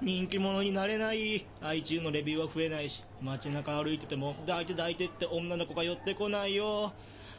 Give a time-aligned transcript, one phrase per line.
[0.00, 1.44] 人気者になれない。
[1.60, 6.92] iTunes のレビューは増えないし、街中歩いてても、抱いて抱いてって女の子が寄ってこないよ。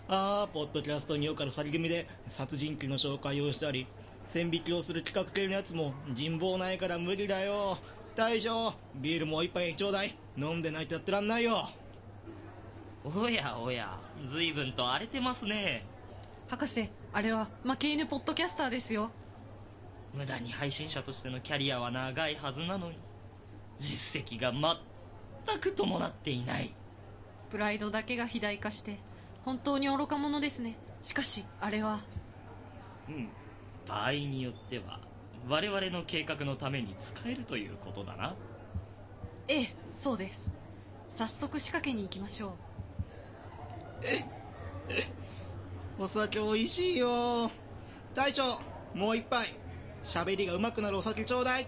[0.10, 3.88] ああ、ポッドキャストによから先組で殺人鬼の紹介をしたり、
[4.26, 7.78] 線引きをする企画系のやつも人望ないから無理だよ。
[8.16, 10.18] 大将、ビールもう一杯ちょうだい。
[10.38, 11.70] 飲んでないとやってらんないよ。
[13.06, 15.86] おやおや、随分と荒れてますね。
[16.50, 19.12] 博士、あれは負け犬ポッドキャスターですよ。
[20.14, 22.98] 無駄に配信者としてのキャリアは長いはずなのに、
[23.80, 26.74] 実績が全く伴っていない。
[27.50, 29.00] プライドだけが肥大化して、
[29.46, 30.76] 本当に愚か者ですね。
[31.02, 32.02] しかし、あれは、
[33.08, 33.30] うん。
[33.88, 35.00] 場合によっては、
[35.48, 38.36] 我々の計画のために使えるということだな。
[39.48, 40.52] ええ、そうです。
[41.10, 42.52] 早速仕掛けに行きましょう。
[46.04, 47.50] お酒美味しいよ。
[48.14, 48.60] 大将、
[48.94, 49.54] もう一杯。
[50.04, 51.68] 喋りが上手くなるお酒ちょうだい。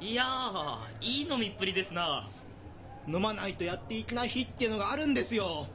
[0.00, 2.28] いやー、いい飲みっぷりですな。
[3.08, 5.66] 飲まないとやっていけない日っていうのがあるんですよ。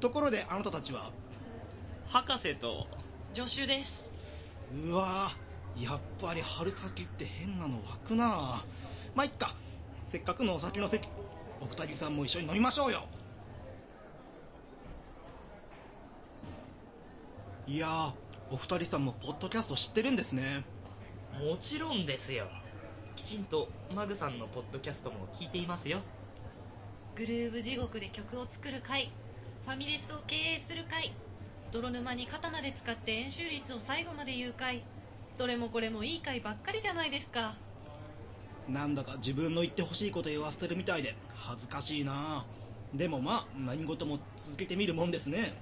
[0.00, 1.10] ところであなたたちは、
[2.08, 2.86] 博士と、
[3.32, 4.14] 助手です。
[4.72, 8.30] うわぁ、やっぱり春先って変なの湧くなぁ。
[9.14, 9.54] まあ、いっか。
[10.08, 11.08] せっかくのお酒の席、
[11.60, 13.08] お二人さんも一緒に飲みましょうよ。
[17.66, 18.12] いやー、
[18.50, 20.64] お二人さんもポッドキャスト知ってるんですね。
[21.40, 22.46] もちろんですよ。
[23.16, 26.00] きちんとマグさんのポッドキャストも聞いていますよ。
[27.16, 29.12] グルーブ地獄で曲を作る会
[29.64, 31.14] ファミレスを経営する会
[31.70, 34.82] 泥沼に肩まで使って円周率を最後まで言う会
[35.38, 37.54] どれもこれもいい会ばっかりじゃないですか
[38.68, 42.44] なんだか自分の言ってほしいこと言わせてるみたいで恥ずかしいな
[42.92, 45.54] でもまあ何事も続けてみるもんですね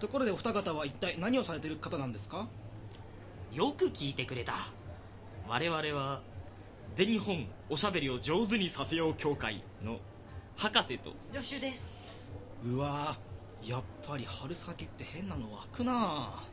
[0.00, 2.48] ところでお二方は一体何をされてる方なんですか？
[3.52, 4.54] よく聞いてくれた。
[5.46, 6.22] 我々は、
[6.96, 9.98] 全日本おしゃべりを上手にさせよう協会の
[10.56, 12.00] 博士と、助手です。
[12.64, 16.44] うわーやっぱり春先って変なの湧くな。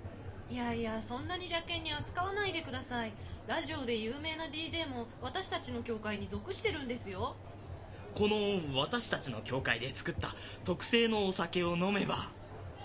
[0.49, 3.13] いやいやそんなに邪険に扱わないでください。
[3.47, 7.35] ラジオで有名な DJ も私たちの協会に属してるんですよ。
[8.13, 10.35] この私たちの協会で作った
[10.65, 12.29] 特製のお酒を飲めば、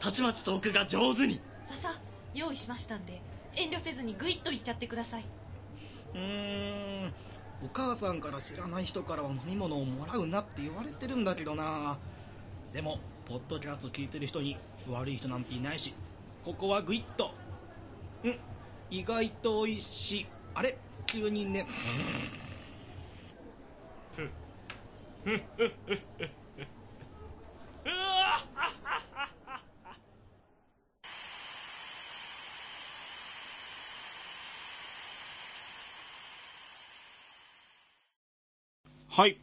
[0.03, 1.41] たちまちトークが上手に。
[1.71, 1.95] ささ
[2.35, 3.23] 用意しましたんで
[3.55, 5.25] 遠慮せずにグイッといっちゃってください。
[6.15, 7.13] うーん。
[7.65, 11.99] お母さんから知らない人からは飲み物をもらうなって言われてるんだけどな。
[12.73, 12.99] でも
[13.29, 14.57] ポッドキャスト聞いてる人に
[14.91, 15.95] 悪い人なんていないし
[16.45, 17.27] ここはグイッと。
[18.29, 18.37] ん。
[18.91, 20.27] 意外と美味しい。
[20.55, 20.77] あれ？
[21.07, 21.65] 急にね
[39.15, 39.37] はい。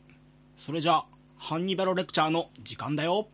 [0.57, 1.05] それじゃあ
[1.37, 3.27] ハンニバルレクチャーの時間だよ、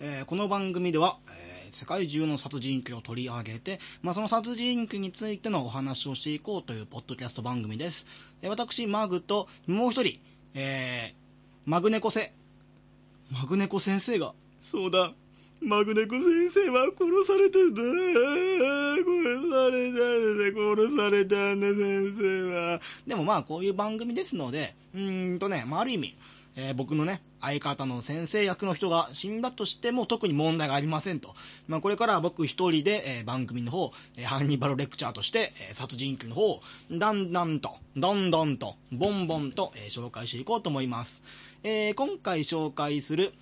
[0.00, 8.06] えーこの番組では、えー世界中の殺人鬼を取り上げて、まあ、その殺人鬼についてのお話をしていこうというポッドキャスト番組です。
[8.40, 10.18] えー私、マグと、もう一人、
[10.54, 12.32] えー、マグネコセ、
[13.30, 15.12] マグネコ先生が、そうだ、
[15.60, 17.82] マグネコ先生は殺されたんだ。
[17.82, 22.80] 殺されたんだ、殺されたんだ、先生は。
[23.06, 26.16] でもまあ、こういう番組ですので、うーんとね、まあ、ある意味、
[26.56, 31.34] えー僕のね、相方の先生役の人が死んだとしても特に問題がありませんと。
[31.68, 41.22] まあ、これからは僕一人で、えー番組の方、えーハンニバルレクチャーとして、えー殺人鬼の方を、だんだんと、どんどんと、ボンボンと、えー紹介していこうと思います。
[41.64, 43.32] えー今回紹介する、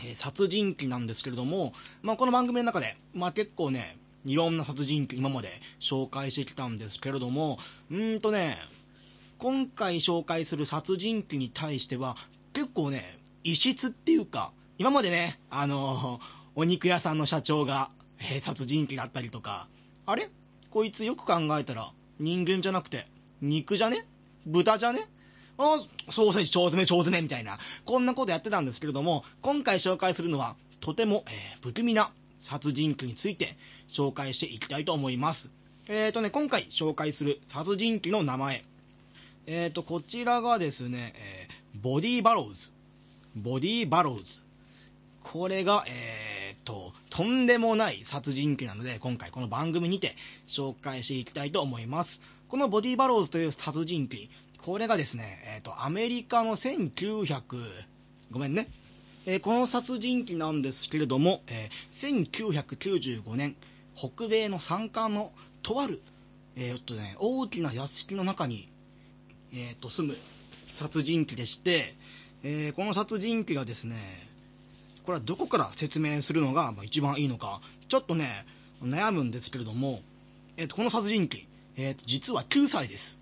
[0.00, 7.58] えー殺人鬼なんですけれども、まあ、この番組の中で、まあ、結構ね、いろんな殺人鬼今まで紹介してきたんですけれども、
[7.90, 8.58] うんとね、
[9.38, 12.16] 今回紹介する殺人鬼に対しては、
[12.52, 16.20] 結構ね、異質っていうか、今までね、あの
[16.54, 19.68] お肉屋さんの社長が、えー殺人鬼だったりとか、
[20.06, 20.30] あれ？
[20.70, 23.06] こいつよく考えたら、人間じゃなくて、
[23.40, 24.06] 肉じゃね？
[24.44, 25.08] 豚じゃね？
[25.58, 25.80] あ、
[26.10, 33.56] ソーセージ腸詰め腸詰めみたいな、こんなことやってたんですけれども、今回紹介するのは、とても、えー不気味な殺人鬼について
[33.88, 35.50] 紹介していきたいと思います。
[35.88, 38.64] えーとね、今回紹介する殺人鬼の名前。
[39.46, 42.72] えーと、こちらがですね、えーボディバローズ。
[43.34, 44.40] ボディバローズ。
[45.22, 50.16] これが、えーと、とんでもない殺人鬼なので、今回この番組にて
[50.46, 52.22] 紹介していきたいと思います。
[52.48, 54.30] このボディバローズという殺人鬼、
[54.66, 57.40] これがですね、えーと、アメリカの1900、
[58.32, 58.66] ごめんね。
[59.24, 63.54] えーこの殺人鬼なんですけれども、えー1995年、
[63.94, 65.30] 北米の山間の
[65.62, 66.02] とある、
[66.56, 68.68] えーっとね、大きな屋敷の中に
[69.54, 70.16] えっ、と、住む
[70.72, 71.94] 殺人鬼でして、
[72.42, 73.94] えこの殺人鬼がですね、
[75.04, 78.44] これはどこから説明するのが一番いいのか、ちょっとね、
[78.82, 80.00] 悩むんですけれども、
[80.56, 81.46] えっ、と、この殺人鬼、
[81.76, 83.20] えっ、と、実は9歳です。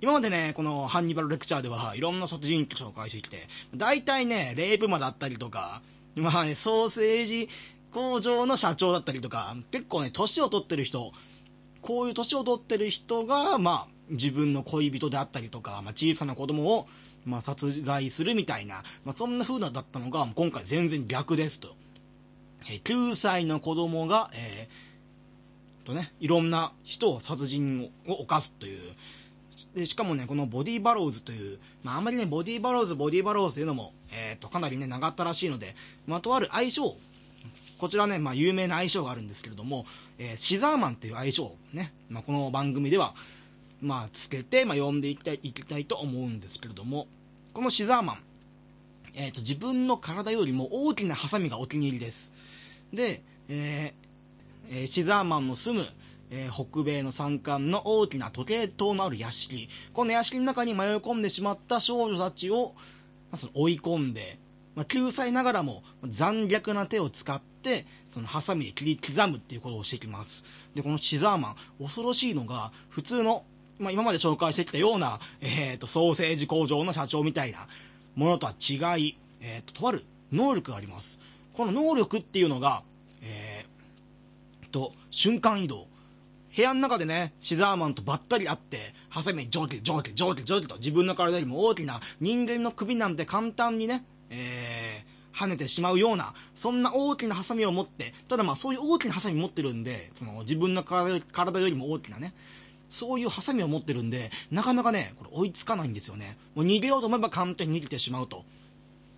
[0.00, 5.82] 今までね、このハンニバルレクチャーではいろんな殺人鬼紹介してきて、大体ね、レイプ魔だったりとか、
[6.14, 7.48] まあね、ソーセージ
[7.92, 11.12] 工場の社長だったりとか、結構ね、年を取ってる人、
[11.80, 16.86] こういう年を取ってる人が、まあ、自分の恋人であったりとか、まあ、小さな子供を、
[17.24, 21.74] まあ、殺害するみたいな、まあ、そんな風なだったのが、今回全然逆ですと。
[22.68, 28.94] えー9歳の子供が、えーとね、いろんな人を殺人を犯すという、
[29.74, 35.74] でしかもね、このボディバローズという、まあ、あんまりね、ボディバローズ、ボディバローズというのも、えっ、と、かなりね、長ったらしいので、
[36.06, 36.96] まあ、とある愛称、
[37.78, 39.86] こちらね、まあ、有名な愛称があるんですけれども、
[40.18, 43.14] えーシザーマンっていう愛称をね、まあ、この番組では、
[43.80, 47.06] まあ、つけて、まあ、呼んでいきたい、いきたいと思うんですけれども、
[47.54, 48.18] このシザーマン、
[49.14, 52.34] えっ、と、自分の体よりも大きなハサミがお気に入りです。
[52.92, 54.06] で、えー
[54.68, 55.86] えーシザーマンの住む、
[56.30, 59.68] えー北米の山間の大きな時計塔のある屋敷。
[59.92, 62.74] この屋敷の中に迷い込んでしまった少女たちを、
[63.30, 64.38] まあ、その追い込んで、
[64.74, 70.44] まあ、救済ながらも残虐な手を使って、そのハサミで切り刻むっていうことをしてきます。
[70.74, 73.44] で、このシザーマン、恐ろしいのが、普通の、
[73.78, 77.66] まあ、今まで紹介してきたような、えっ、と、ソーセージ工場の社長みたいな
[78.14, 81.20] ものとは違い、えっ、と、とある能力があります。
[81.54, 82.82] この能力っていうのが、
[83.22, 85.86] えー、と、瞬間移動。
[86.56, 102.32] 部屋の中でね、シザーマンとばったり会って、ハサミに上下上下上下上下と自分の体よりも大きな人間の首なんて簡単にね、えー、跳ねてしまうような、そんな大きなハサミを持って、ただまあそういう大きなハサミ持ってるんで、その自分の体より体よりも大きなね、
[102.88, 106.38] そういうハサミを持ってるんで、なかなかね、これ追いつかないんですよね。
[106.54, 108.46] もう逃げようと思えば簡単に逃げてしまうと。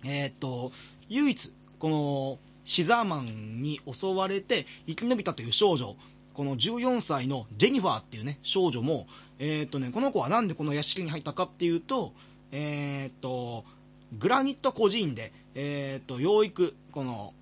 [0.03, 0.73] えーっと、
[1.07, 5.95] 唯一、この、シザーマンに襲われて生き延びたという少女、
[6.39, 9.07] この14歳のジェニファーっていうね、少女も、
[9.39, 12.13] えーっとね、この子はなんでこの屋敷に入ったかっていうと、
[12.53, 13.65] えーっと、
[14.17, 17.33] グラニット孤児院で、えっと、養育、この、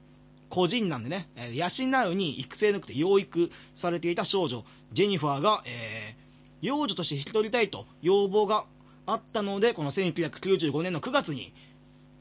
[0.50, 8.66] 個人なんでね、えー養うに育成なくて養育されていた少女、ジェニファーが、えー幼女として引き取りたいと要望が
[9.06, 11.54] あったので、この1995年の9月に、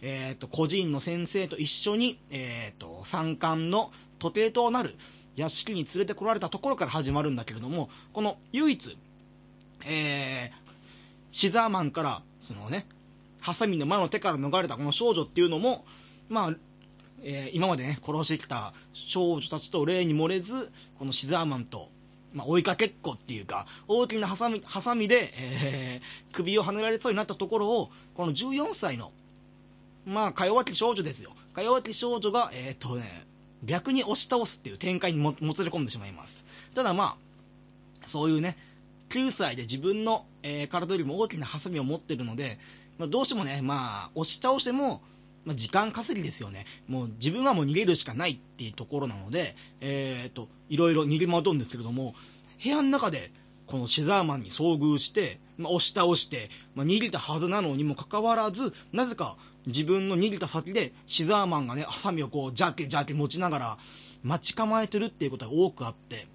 [0.03, 4.97] えっ、と、個人の先生と一緒に、えっ、と、山間の時計となる
[5.37, 8.99] 屋敷に連れてこられたところから始まるんだけれども、この唯一、
[9.85, 10.51] えー、
[11.31, 12.87] シザーマンから、そのね、
[13.41, 15.85] ハサミの魔の手から逃れたこの少女っていうのも、
[16.29, 16.55] まあ、
[17.23, 21.91] えー今までね、殺してきた少女たちと例に漏れず、このシザーマンと、
[22.33, 29.13] まあ、追いかけっこっていうか、大きなハサミ、ハサミで、えー首をはねられそうになったところを、この14歳の、
[30.07, 31.33] まあ、か弱き少女ですよ。
[31.55, 33.26] か弱き少女が、えーっとね、
[33.67, 36.47] 逆に押し倒すっていう展開にもつれ込んでしまいます。
[36.75, 37.17] ただま
[38.03, 38.57] あ、そういうね、
[39.11, 42.59] 9歳で自分の、えー体よりも大きなハサミを持ってるので、
[42.99, 45.03] まあ、どうしてもね、まあ、押し倒しても、
[45.45, 46.67] まあ、時間稼ぎですよね。
[46.89, 52.15] もう自分はもう逃げるしかないっていうところなので、えーっと、いろいろ逃げ回るんですけれども、
[52.63, 53.33] 部屋の中で、
[53.67, 59.37] このシザーマンに遭遇して、まあ、押し倒して、まあ、逃げたはずなのにもかかわらず、なぜか
[59.67, 63.79] 自分の逃げた先で、シザーマンがね、ハサミをこう、ジャケジャケ持ちながら、
[64.23, 66.27] 待ち構えてるっていうことが多くあって、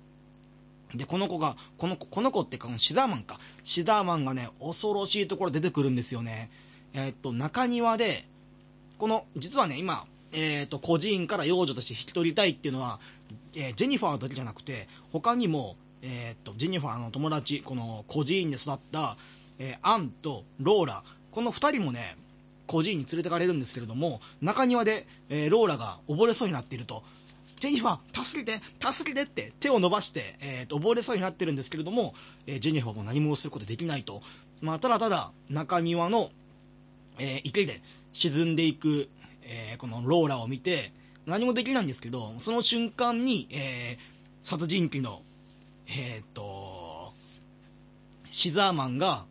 [0.93, 3.39] で、この子が、この子、この子ってか、このシザーマンか。
[3.63, 6.51] シザーマンがね、恐ろしいところ出てくるんですよね。
[6.93, 8.27] えーっと、中庭で、
[8.97, 12.99] この、実はね、今、えーっと、孤児院から幼女として引き取りたいっていうのは、
[13.55, 19.15] えージェニファーだけじゃなくて、他にも、えっと、ジェニファーの友達、この孤児院で育った、
[19.59, 22.17] えアンとローラ、この二人もね、
[22.71, 27.03] 孤児院に連れてかれるんですけれども、中庭で、えーローラが溺れそうになっていると。
[27.59, 32.15] ジェニファー、助けて、助けてって手を伸ばして、えーと、溺れそうになってるんですけれども、
[32.47, 34.21] えージェニファーも何もすることできないと。
[34.61, 36.31] まあ、ただただ、中庭の、
[37.19, 37.81] えー池で
[38.13, 39.09] 沈んでいく、
[39.43, 40.93] えーこのローラを見て、
[41.25, 44.11] 何もできないんですけど、その瞬間に、えー
[44.43, 45.21] 殺人鬼の、
[45.87, 47.13] えっ、と、
[48.31, 49.25] シザーマンが、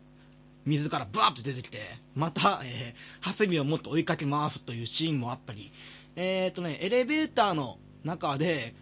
[0.71, 1.79] 水からバーッと出てきて、
[2.15, 5.71] また、えーハサミを持って追いかけ回すというシーンもあったり、
[6.15, 8.73] えっ、とね、エレベーターの中で、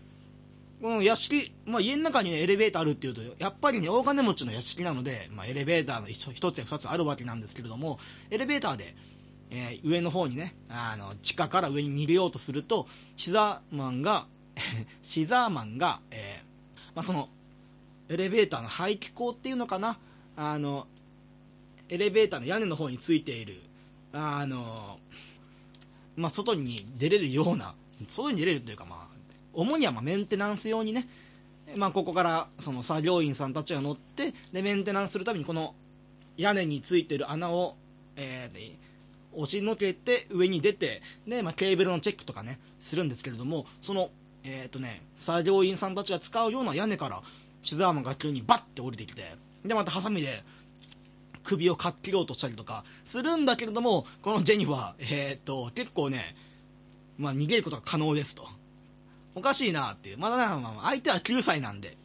[0.81, 8.95] この屋敷、まあ家の中に、エレベーターあるっていうと、やっぱりね、大金持ちの屋敷なので、まあエレベーターの一一つや二つあるわけなんですけれども、エレベーターで、
[9.49, 14.27] えー上の方にね、あの、地下から上に逃げようとすると、シザーマンが、
[15.01, 17.29] シザーマンが、えーまあその、
[18.09, 19.99] エレベーターの排気口っていうのかな？
[20.35, 20.87] あの、
[21.89, 23.61] エレベーターの屋根の方についている、
[24.13, 24.99] あの、
[26.15, 27.75] まあ、外に出れるような、
[28.07, 29.15] 外に出れるというか、まあ、
[29.53, 31.07] 主にはまメンテナンス用にね、
[31.75, 35.75] まあ、ここからその作業員さんたちが乗って、で、メンテナンスするためにこの
[36.37, 37.75] 屋根についてる穴を、
[38.15, 38.89] えー
[39.33, 44.09] 押しのけて上に出て、で、まあ、ケーブルのチェックとかね、するんですけれども、その、
[44.43, 47.21] えっ、とね、作業員さんたちが使うような屋根から、
[47.61, 50.43] シザーマンが急にバッて降りてきて、で、またハサミで、
[51.49, 56.35] 首をかっ切ろうとしたりとか、するんだけれども、このジェニファー、えっ、と、結構ね、
[57.17, 58.47] まあ、逃げることが可能ですと。
[59.33, 60.17] おかしいなっていう。
[60.19, 61.97] まだね、まあ、相手は9歳なんで、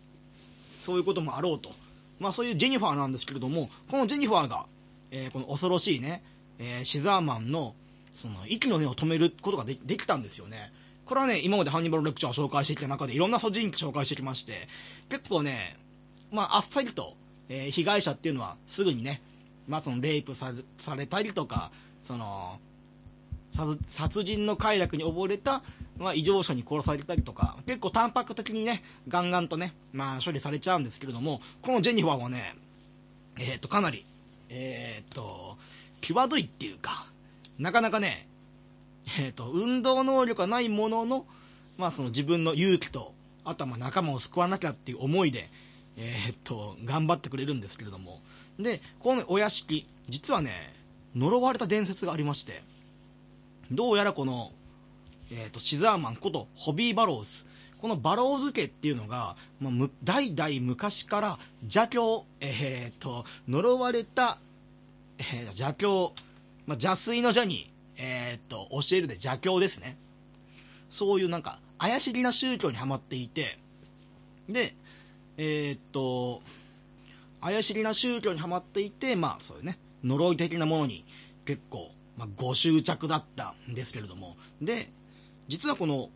[0.80, 1.72] そういうこともあろうと。
[2.18, 4.66] まあ、そういうジェニファーなんですけれども、このジェニファーが、
[5.10, 6.22] えーこの恐ろしいね、
[6.58, 7.74] えーシザーマンの、
[8.14, 10.72] その、息の根を止めることがでできたんですよね。
[11.04, 14.68] これはね、今までハンニバルレクチャーを紹介してきた中で、いろんな素人紹介してきまして、
[15.10, 15.76] 結構ね、
[16.32, 17.14] まあ、あっさりと、
[17.48, 19.20] えー被害者っていうのは、すぐにね、
[19.68, 20.52] まあ、その、レイプさ
[20.96, 22.58] れたりとか、その、
[23.86, 25.62] 殺人の快楽に溺れた、
[25.96, 32.56] まあ、異常者に殺されたりとか、結構淡白的にね、ガンガンとね、まあ、処理されちゃうんですけれども、このジェニファーはね、
[33.38, 34.04] えっ、と、かなり、
[34.48, 35.56] えっ、と、
[36.00, 37.06] 際どいっていうか、
[37.58, 38.26] なかなかね、
[39.18, 41.24] えっ、と、運動能力がないものの、
[41.78, 43.12] まあ、その自分の勇気と、
[43.44, 45.48] あとはまあ仲間を救わなきゃっていう思いで、
[45.96, 48.20] えっ、と、頑張ってくれるんですけれども、
[48.58, 50.74] で、このお屋敷、実はね、
[51.14, 52.62] 呪われた伝説がありまして、
[53.70, 54.52] どうやらこの、
[55.30, 57.46] えっ、と、シザーマンことホビー・バローズ。
[57.78, 64.38] このバローズ家っていうのが、まあ、代々昔から邪教、えっ、と、呪われた、
[65.18, 66.12] えー邪教、
[66.66, 69.96] まあ、邪推の邪に、えっ、と、教えるで邪教ですね。
[70.88, 73.58] そういうなんか、怪しげな宗教にはまっていて、
[74.48, 74.74] で、
[75.36, 76.40] えっ、と、
[77.44, 81.04] 怪しげな宗教にはまっていて、まあ、そういうね、呪い的なものに
[81.44, 84.38] 結構、まあ、ご執着だったんですけれども。
[84.62, 84.90] で、
[85.46, 86.08] 実はこの、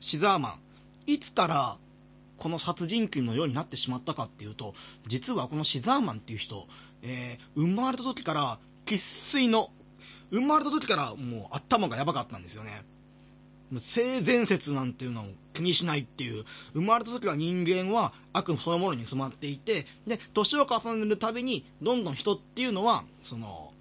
[0.00, 0.60] シザーマン、
[1.06, 1.78] いつから、
[2.36, 4.74] この殺人鬼のようになってしまったかっていうと、
[5.06, 6.68] 実はこのシザーマンっていう人、
[7.00, 9.70] えー、生まれた時から、生粋の、
[10.30, 12.84] 生まれた時からもう頭がやばかったんですよね。
[13.78, 23.72] 性善説なんていうのを気にしないっていう、生まれた時は人間は悪そのものに染まっていて、で、年を重ねるたびに、どんどん人っていうのは、その、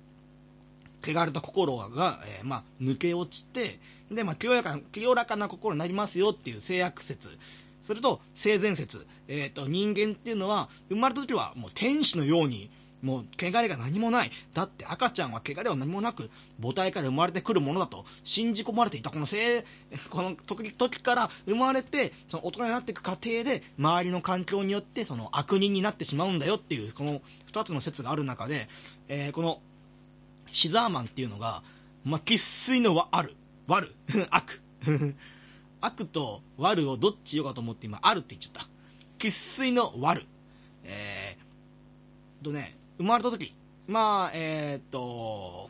[1.01, 3.79] 汚れた心が、えーまあ、抜け落ちて、
[4.11, 7.29] で、まあ、清らかな、清らかな心になりますよっていう性悪説。
[7.81, 9.07] それと、性善説。
[9.27, 12.69] えっ、と、人間っていうのは、生まれた時はもう天使のように、
[13.01, 14.31] もう、汚れが何もない。
[14.53, 16.29] だって赤ちゃんは汚れは何もなく、
[16.61, 19.09] 母体から生まれてくるものだと、信じ込まれていた。
[19.09, 19.65] この性、
[20.09, 28.67] この時時から生まれて、その大人になっていく過程で、周りの環境によって、その悪人になってしまうんだよっていう、この二つの説がある中で、
[29.07, 29.61] えーこの、
[30.51, 31.63] シザーマンっていうのが、
[32.03, 33.35] まあ、生粋のわある。
[33.67, 33.95] 悪。
[34.29, 34.61] 悪。
[35.81, 38.69] 悪と悪をどっち言おうかと思って今、あるって言っちゃった。
[39.19, 40.25] 生粋の悪。
[40.83, 43.55] えー、とね、生まれた時、
[43.87, 45.69] まあ、えーっと、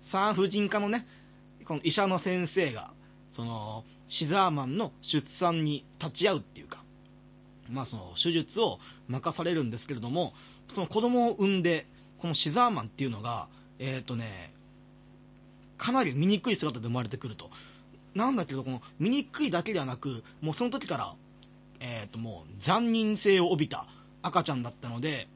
[0.00, 1.04] 産婦人科のね、
[1.64, 2.92] この医者の先生が、
[3.28, 6.84] その、シザーマンの出産に立ち会うっていうか、
[7.68, 10.34] まあその手術を任されるんですけれども、
[10.72, 11.86] その子供を産んで、
[12.18, 13.48] このシザーマンっていうのが、
[13.80, 14.52] えっ、とね、
[15.76, 17.50] かなり醜い姿で生まれてくると。
[18.14, 21.14] なんだけど、この醜いだけではなく、もうその時から、
[21.80, 23.88] えっ、ともう残忍性を帯びた
[24.22, 25.26] 赤ちゃんだったので、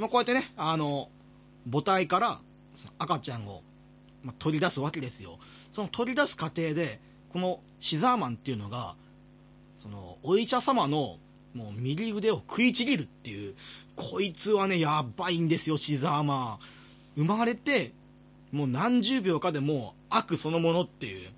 [0.00, 1.10] まあこうやってね、あの、
[1.70, 2.40] 母体から
[2.74, 3.62] その赤ちゃんを、
[4.22, 5.38] まあ、取り出すわけですよ。
[5.70, 7.00] その取り出す過程で、
[7.32, 8.96] このシザーマンっていうのが、
[9.78, 11.18] その、お医者様の、
[11.54, 13.54] もう右腕を食いちぎるっていう、
[13.96, 16.58] こいつはね、やばいんですよ、シザーマ
[17.16, 17.22] ン。
[17.22, 17.92] 生まれて、
[18.52, 21.30] もう何十秒かでもう悪そのものっていう。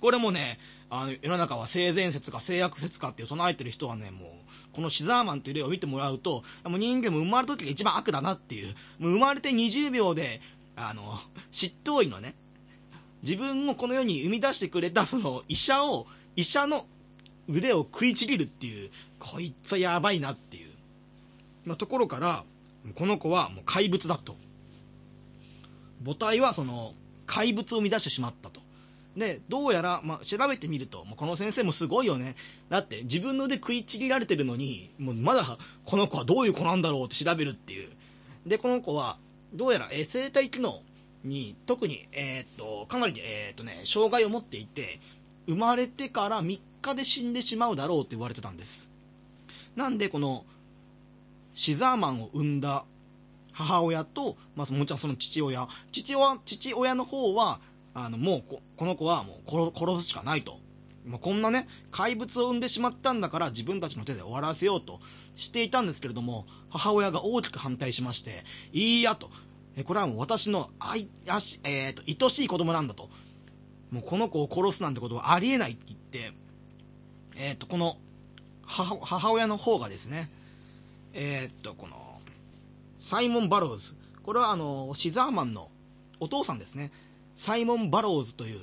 [0.00, 0.58] これもね、
[0.90, 4.30] あの、世の中は性善説か性悪説かっていう唱えてる人はね、もう、
[4.72, 8.74] このシザーマンという例を見てもらうと、もう人間も生まれた時が一番悪だなっていう。
[8.98, 10.40] もう生まれて20秒で、
[10.76, 11.18] あの、
[11.50, 12.34] 執刀医のね、
[13.22, 16.86] 自分をこの世に生み出してくれたその医者を、医者の
[17.48, 20.70] 腕を食いちぎるっていう、こいつはやばいなっていう。
[21.64, 22.44] まあ、ところから、
[22.94, 24.36] この子はもう怪物だと。
[26.04, 26.94] 母体はその
[27.26, 28.59] 怪物を生み出してしまったと。
[29.16, 32.36] で、どうやら、まあ、調べてみると、もうこの先生もすごいよね。
[32.68, 37.90] だって自分の腕食いちぎられてるのに、もうまだこの子はどういう子なんだろうって調べるっていう。
[38.46, 39.18] で、この子は、
[39.52, 40.82] どうやら、え生体機能
[41.24, 45.00] に特に、えーっと、かなり、えーっとね、障害を持っていて、
[45.46, 48.90] 生まれてから3日で死んでしまうだろうって言われてたんです。
[49.74, 50.44] なんで、この、
[51.52, 52.84] シザーマンを生んだ
[53.52, 55.68] 母親と、まあ、もちろんその父親。
[55.92, 57.60] 父親、父親の方は、
[58.04, 60.58] あの、もうこ、この子はもう殺すしかないと。
[61.06, 65.00] もうこんなね、怪物を生んでしまったんだから自分たちの手で終わらせようと
[65.34, 69.30] していたんですけれども、母親が大きく反対しまして、いいやと。
[69.76, 73.08] えこれはもう私の愛、あし、えっ、と、愛しい子供なんだと。
[73.90, 76.32] もうこの子を殺すなんてことはありえないって言って、
[77.36, 77.96] えっ、と、この
[78.62, 80.30] 母、母親の方がですね、
[81.12, 82.20] えっ、と、この、
[82.98, 83.96] サイモン・バローズ。
[84.22, 85.70] これはあの、シザーマンの
[86.20, 86.92] お父さんですね。
[87.40, 88.60] サイモン・バローズという、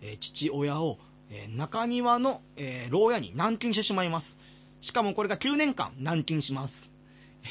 [0.00, 4.38] えー父親を、えー中庭の、えー牢屋に軟禁してしまいます。
[4.80, 6.92] しかもこれが9年間軟禁します。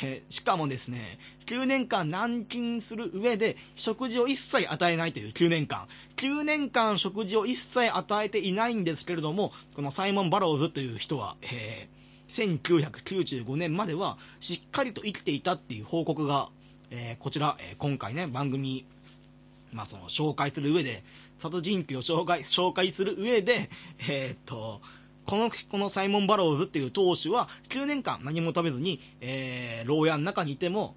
[0.02, 5.90] えーしかもですね、9年間軟禁する上で食事を一切与えないという9年間。
[6.16, 12.02] 9年間食事を一切与えていないんですけれども、このサイモン・バローズという人は、えー
[12.32, 16.48] 1995年まではしっかりと生きていたっていう報告が、
[16.92, 18.86] えーこちら、えー今回ね、番組、
[19.72, 21.04] まあその、紹介する上で、
[21.38, 23.70] 殺人鬼を紹介、紹介する上で、
[24.10, 24.82] えーっと、
[25.26, 30.96] この、このサイモン・バローズっていう当主は、9年間何も食べずに、えー、牢屋の中にいても、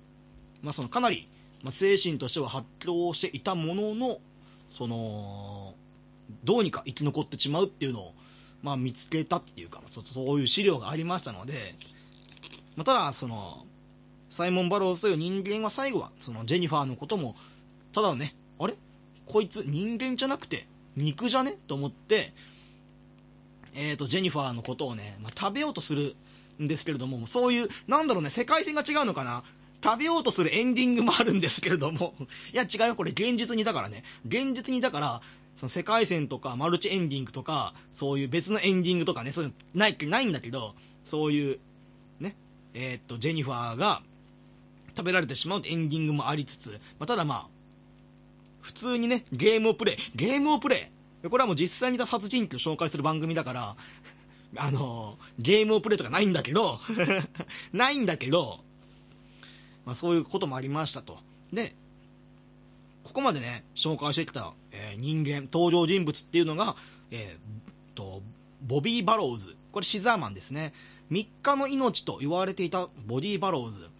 [0.63, 1.29] まあその、かなり、
[1.63, 4.19] まあ、精神としては発狂していたものの、
[4.71, 5.75] その、
[6.43, 8.15] どうにか生き残ってしまうっていうのを、
[8.63, 11.77] まあ見つけたっていうか、そそういう資料がありましたので、
[12.77, 13.67] まあただ、その、
[14.31, 17.37] サイモン・バローズという人間は最後は、そのジェニファーのことも、
[17.93, 18.75] ただのね、あれ？
[19.27, 21.57] こいつ人間じゃなくて肉じゃね？
[21.67, 22.33] と思って、
[23.75, 26.15] えっ、と、ジェニファーのことをね、まあ、食べようとする
[26.63, 29.43] んですけれども、そういう、なんだろうね、世界線が違うのかな？
[29.83, 32.15] 食べようとするエンディングもあるんですけれども、
[32.55, 34.03] いや違うよ、これ現実にだからね。
[34.27, 35.23] 現実にだから、
[35.57, 41.59] その世界線とかマルチエンディングとか、そういう別のエンディングとかね、そういうのない、ないんだけど、そういう、
[42.19, 42.37] ね、
[42.73, 44.03] えーっと、ジェニファーが
[44.97, 47.54] 食べられてしまうエンディングもありつつ、まあ、ただまあ、
[48.65, 50.91] 普通にね、ゲームをプレイ、ゲームをプレ
[51.23, 51.29] イ。
[51.29, 53.77] これはもう実際にいた殺人鬼を紹介する番組だから、
[54.57, 56.81] あのゲームをプレイとかないんだけど、
[57.75, 58.65] ないんだけど、
[59.85, 61.19] まあそういうこともありましたと。
[61.53, 61.77] で、
[63.03, 66.75] ここまでね、紹介してきた、えー人間、登場人物っていうのが、
[67.11, 68.23] えーと、
[68.63, 69.57] ボビー・バローズ。
[69.73, 70.73] これシザーマンですね。
[71.11, 73.91] 3日の命と言われていたボディ・バローズ。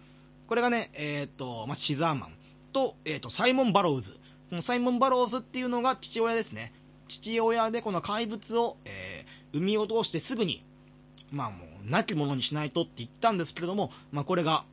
[0.47, 2.33] これがね、えっ、と、まあ、シザーマン
[2.73, 4.19] と、えっ、と、サイモン・バローズ。
[4.49, 6.73] このサイモン・バローズっていうのが父親ですね。
[7.07, 10.65] 父親でこの怪物を、えー産み落としてすぐに、
[11.31, 14.65] まあもう、亡き者にしないとって言ったんですけれども、まあこれが、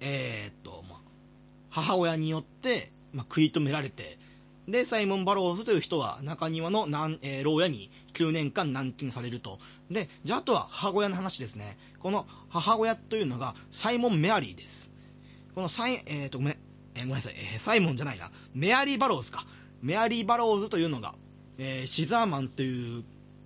[0.00, 0.98] えーっと、まあ、
[1.70, 4.18] 母親によって、まあ、食い止められて、
[4.68, 6.86] で、サイモン・バローズという人は中庭の、
[7.22, 9.58] えー牢屋に9年間軟禁されると。
[9.90, 11.78] で、じゃああとは母親の話ですね。
[12.00, 14.90] この母親というのがサイモン・メアリーです。
[15.54, 16.56] このサイ、えー、と、ごめん、
[17.00, 18.30] えーごめんなさい、えーサイモンじゃないな。
[18.54, 19.46] メアリー・バローズか。
[19.82, 21.14] メアリー・バローズというのが、
[21.58, 23.04] えーシザーマンという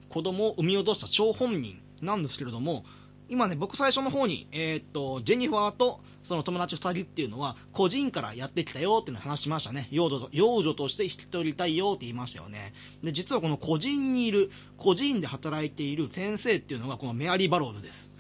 [0.09, 2.85] 子供を産み落とした張本人なんですけれども、
[3.29, 9.89] 今ね、僕最初の方に、えーっと、ジェニファーとその友達二人っていうのは、個人からやってきたよっていうのを話しましたね。
[9.91, 12.75] 幼女と、幼女として引き取りたいよって言いましたよね。
[13.03, 18.13] で、実はこの個人にいる、個人で働いている先生っていうのがこのメアリー・バローズです。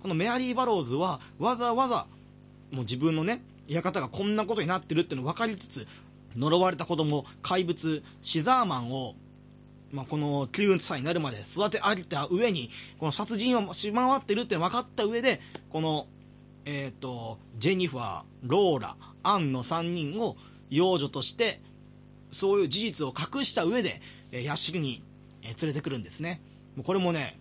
[0.00, 2.06] このメアリー・バローズは、わざわざ、
[2.70, 3.42] もう自分のね、
[3.74, 5.86] 館がこんなことになってるっての分かりつつ、
[6.36, 9.14] 呪われた子供、怪物、シザーマンを、
[9.90, 16.06] まあ、この9歳になるまで育て上げた上に、この殺人をし回ってるって分かった上で、この、
[16.64, 20.36] えっ、と、ジェニファー、ローラ、アンの3人を
[20.70, 21.60] 幼女として、
[22.30, 25.02] そういう事実を隠した上で、えー屋敷に、
[25.42, 26.40] えー連れてくるんですね。
[26.76, 27.38] もうこれもね、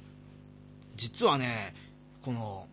[0.96, 1.74] 実はね、
[2.22, 2.68] この、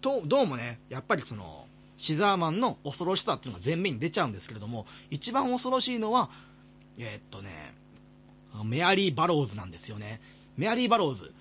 [0.00, 1.61] と、どうもね、やっぱりその、
[2.02, 6.30] シザーマンの恐ろしさっていうのが前面に出ちゃうんですけれども、一番恐ろしいのは、
[6.98, 7.76] えーっとね、
[8.64, 10.20] メアリー・バローズなんですよね。
[10.56, 11.32] メアリー・バローズ。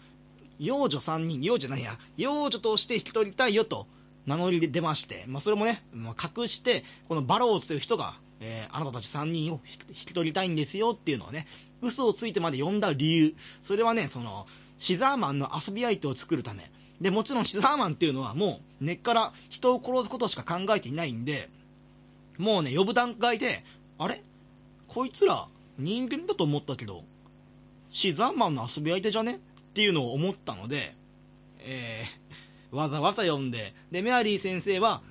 [0.60, 3.88] 幼女3人、幼女なんや、幼女として引き取りたいよと
[4.28, 11.48] 名乗りで出まして、まあそれもね、まあ、隠して、このバローズという人が、えーあなたたち3人を引き引き取りたいんですよっていうのをね、
[11.82, 13.36] 嘘をついてまで呼んだ理由。
[13.64, 14.46] それはね、その、
[14.78, 16.72] シザーマンの遊び相手を作るため。
[17.02, 21.50] で、もちろんシザーマンっていうのはもう根っから人を殺すことしか考えていないんで、
[22.38, 23.66] もうね、呼ぶ段階で、
[23.98, 24.24] あれ？
[24.88, 27.04] こいつら人間だと思ったけど、
[27.90, 29.36] シザーマンの遊び相手じゃね？
[29.36, 29.38] っ
[29.74, 30.96] ていうのを思ったので、
[31.60, 35.02] えー、わざわざ呼んで、で、メアリー先生は、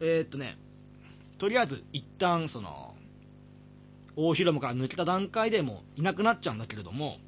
[0.00, 0.58] えーっとね、
[1.38, 2.94] とりあえず一旦その、
[4.16, 7.18] 大広間から抜けた段階でもういなくなっちゃうんだけれども、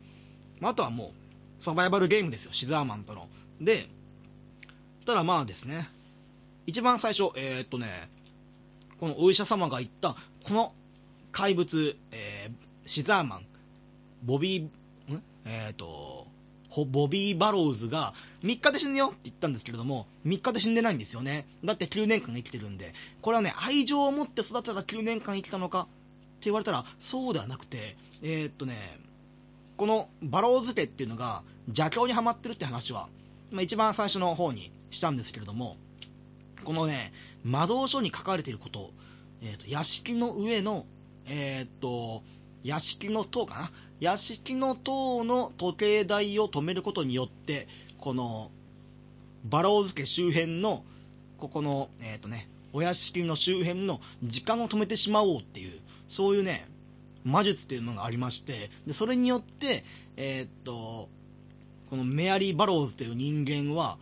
[0.62, 1.14] あとはも
[1.58, 3.28] う、サバイバルゲームですよ、シザーマンとの。
[3.60, 3.88] で、
[5.10, 5.88] ただまあですね、
[6.66, 8.08] 一番最初、えーっとね、
[9.00, 10.72] このお医者様が言った、この
[11.32, 13.46] 怪物、えーシザーマン、
[14.22, 15.22] ボビー、ん？
[15.44, 16.28] えっ、と、
[16.86, 21.48] ボビー・バローズが3日で死ぬよって言ったんですけれども、3日で死んでないんですよね。
[21.64, 22.94] だって9年間生きてるんで。
[23.20, 25.90] これはね、愛情を持って育てたら9年間生きたのかって
[26.42, 29.00] 言われたら、そうではなくて、えーっとね、
[29.76, 33.08] このバローズ家っていうのが邪教にはまってるって話は、
[33.50, 35.76] まあ、一番最初の方にしたんですけれども、
[36.64, 38.92] このね、魔導書に書かれていること、
[39.42, 40.86] えーと、屋敷の上の、
[41.26, 42.22] えーっと、
[42.62, 43.72] 屋敷の塔かな？
[44.00, 48.50] 屋敷の塔の時計台を止めることによって、この、
[49.44, 50.84] バローズ家周辺の、
[51.38, 56.68] ここの、えっ、とね、お屋敷の周辺の時間を止めてしまおうっていう、そういうね、
[57.24, 59.84] 魔術っていうのがありまして、で、それによって、
[60.16, 61.08] えっ、と、
[61.88, 63.98] このメアリー・バローズという人間は、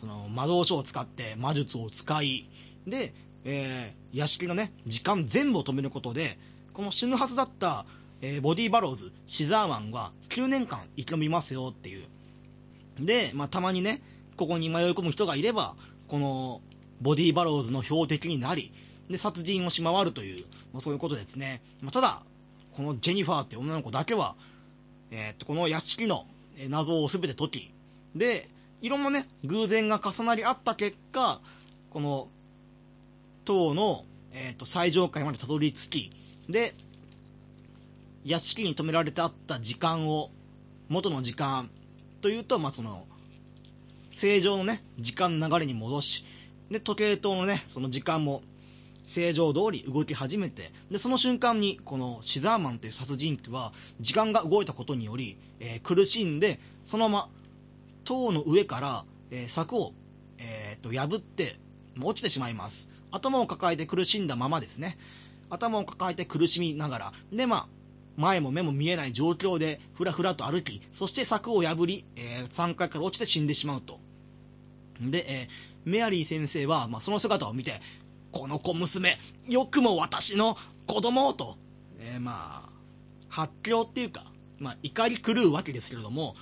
[0.00, 2.48] その魔導書を使って魔術を使い、
[2.86, 6.38] で、えー屋敷のね、時間全部を止めることで、
[6.72, 7.84] この死ぬはずだった、
[8.22, 12.06] えーボディー・バローズ、シザーマンが9年間生き延びますよっていう。
[13.00, 14.02] で、まあ、たまにね、
[14.36, 15.74] ここに迷い込む人がいれば、
[16.08, 16.60] この、
[17.00, 18.72] ボディー・バローズの標的になり、
[19.08, 21.62] で、殺人をし回るという、まあ、そういうことですね。
[21.80, 22.22] まあ、ただ、
[22.72, 24.34] このジェニファーって女の子だけは、
[25.10, 26.26] えーっと、この屋敷の
[26.68, 27.70] 謎を全て解き、
[28.14, 28.48] で、
[28.80, 31.40] いろんなね、偶然が重なり合った結果、
[31.90, 32.28] この、
[33.44, 36.12] 塔の、えーっと、最上階までたどり着き、
[36.48, 36.74] で、
[38.24, 40.30] 屋敷に止められてあった時間を、
[40.88, 41.70] 元の時間
[42.20, 43.06] というと、まあ、その、
[44.10, 46.24] 正常のね、時間流れに戻し、
[46.70, 48.42] で、時計塔のね、その時間も、
[49.02, 57.28] 正常通り動き始めて、で、その瞬間に、このシザーマンという殺人鬼は、時間が動いたことにより、えー苦しんで、そのまま、
[58.08, 59.92] 塔の上から、えー柵を、
[60.38, 61.58] えーと、破って、
[62.00, 62.88] 落ちてしまいます。
[63.10, 64.96] 頭を抱えて苦しんだままですね。
[65.50, 67.68] 頭を抱えて苦しみながら、で、まあ、
[68.16, 74.00] 前も目も見えない状況で、ふらふらと歩き、そして柵を破り、え3階から落ちて死んでしまうと。
[75.00, 77.80] で、えーメアリー先生は、まあ、その姿を見て、
[78.30, 79.18] この小娘、
[79.48, 81.56] よくも私の子供をと、
[81.98, 82.70] えーまあ、
[83.28, 84.24] 発狂っていうか、
[84.58, 86.36] まあ、怒り狂うわけですけれども、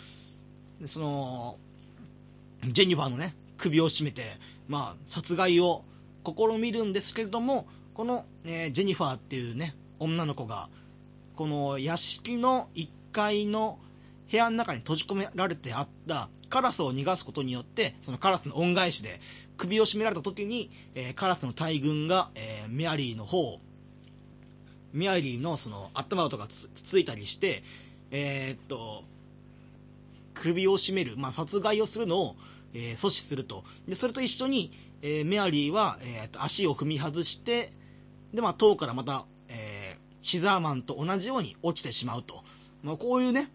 [0.85, 1.59] その、
[2.69, 5.85] ジェニファーのね、首を絞めて、まあ、殺害を
[6.25, 10.69] 試みるんですけれども、この、えージェニファーっていうね、女の子が、
[11.35, 13.79] この屋敷の1階の
[14.31, 19.21] 部屋の中に閉じ込められてあったカラスを逃がすことによって、そのカラスの恩返しで
[19.57, 23.61] 首を絞められた時に、えーカラスの大群が、えーメアリーの方、
[24.93, 27.63] メアリーのその頭とかつつついたりして、
[28.11, 29.05] えーっと、
[30.43, 32.37] 首を絞める、まあ、殺害をするのを、
[32.75, 33.65] えー阻止すると。
[33.89, 34.71] で、それと一緒に、
[35.03, 37.73] えーメアリーは、えーと足を踏み外して、
[38.33, 42.43] で、まあ、塔からまた、えーシザーマンと同じように落ちてしまうと。
[42.83, 43.49] まあ、こういうね、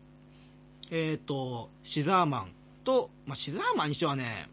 [0.89, 2.51] えっ、と、シザーマン
[2.85, 4.49] と、まあ、シザーマンにしてはね、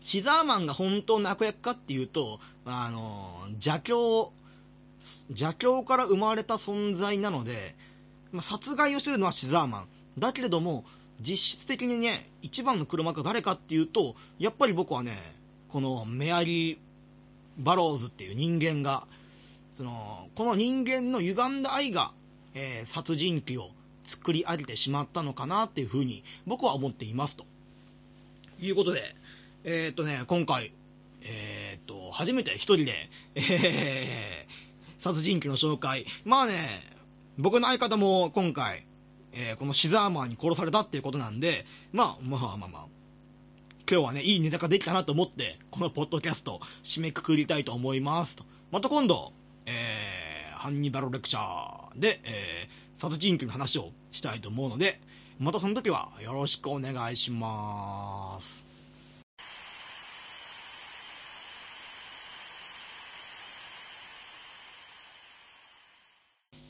[0.00, 4.32] シザーマンが本当の悪役かっていうと、あの、邪教、
[5.28, 7.76] 邪教から生まれた存在なので、
[8.32, 9.88] まあ、殺害をしてるのはシザーマン。
[10.18, 10.84] だけれども、
[11.20, 15.18] 実質的にね、一番の黒幕が誰かっていうと、やっぱり僕はね、
[15.68, 16.78] このメアリー・
[17.58, 19.06] バローズっていう人間が、
[19.72, 22.12] その、この人間の歪んだ愛が、
[22.54, 23.70] えー殺人鬼を
[24.04, 27.44] 作り上げてしまったのかなっていうふうに僕は思っていますと。
[28.60, 29.14] いうことで、
[29.64, 30.72] えーっとね、今回、
[31.22, 36.06] えーっと、初めて一人で、えー、殺人鬼の紹介。
[36.24, 36.68] まあね、
[37.36, 38.84] 僕の相方も今回、
[39.32, 42.86] えーこのシザーマンに殺されたっていうことなんで、まあまあまあまあ、
[43.90, 48.44] 今日はね、いいネタができたなと思って、このポッドキャスト、締めくくりたいと思いますと。
[48.70, 49.32] また今度、
[49.64, 55.00] えー、ハンニバルレクチャーで、えー、殺人鬼の話をしたいと思うので、
[55.38, 58.66] またその時はよろしくお願いします。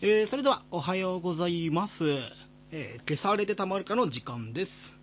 [0.00, 2.47] えー、それではおはようございます。
[2.70, 4.98] えー、消されてたまるかの時間です。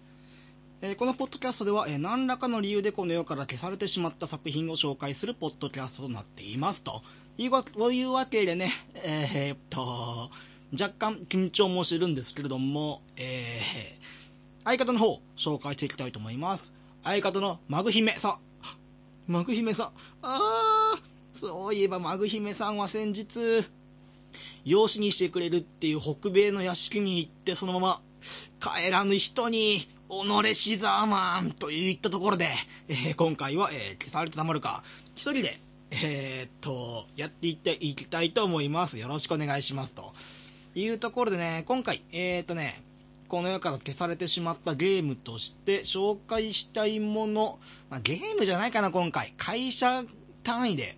[0.82, 7.02] えーこのポッドキャストでは、えー何らかの理由でこの世から消されてしまった作品を紹介するポッドキャストとなっていますと。
[7.38, 10.30] いうわいうわけでね、えーっと、
[10.80, 13.62] 若干緊張もしてるんですけれども、え、
[14.64, 16.74] 相方の方、紹介していきたいと思います。
[17.04, 19.32] 相方のマグ姫さん。
[19.32, 19.92] マグ姫さん。
[20.22, 21.00] あー、
[21.38, 23.66] そういえばマグ姫さんは先日、
[24.64, 28.02] 養子にしてくれるっていう北米の屋敷に行ってそのまま
[28.60, 32.50] 帰らぬ人に、己シザーマンと言ったところで、
[32.88, 34.84] えー今回は、えー消されてたまるか、
[35.16, 35.60] 一人で
[35.92, 38.98] えーっと、やっていっていきたいと思います。
[38.98, 39.94] よろしくお願いします。
[39.94, 40.14] と
[40.74, 42.82] いうところでね、今回、えーっとね、
[43.28, 49.34] この世から消されてしまったゲームとして紹介したいもの、まあ、ゲームじゃないかな、今回。
[49.38, 50.04] 会社
[50.44, 50.98] 単位で、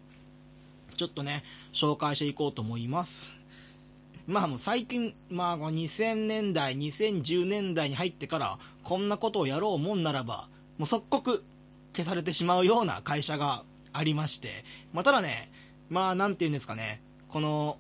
[0.98, 1.44] ちょっとね、
[1.78, 3.34] 紹介していこうと思います。
[4.26, 10.48] まあもう最近、まあ2000年代、2010年代に入ってから、こんなことをやろうもんならば、
[10.80, 11.44] もう即刻
[11.96, 13.64] 消されてしまうような会社が
[13.94, 15.52] ありまして、まあただね、
[15.90, 17.78] まあなんて言うんですかね、この、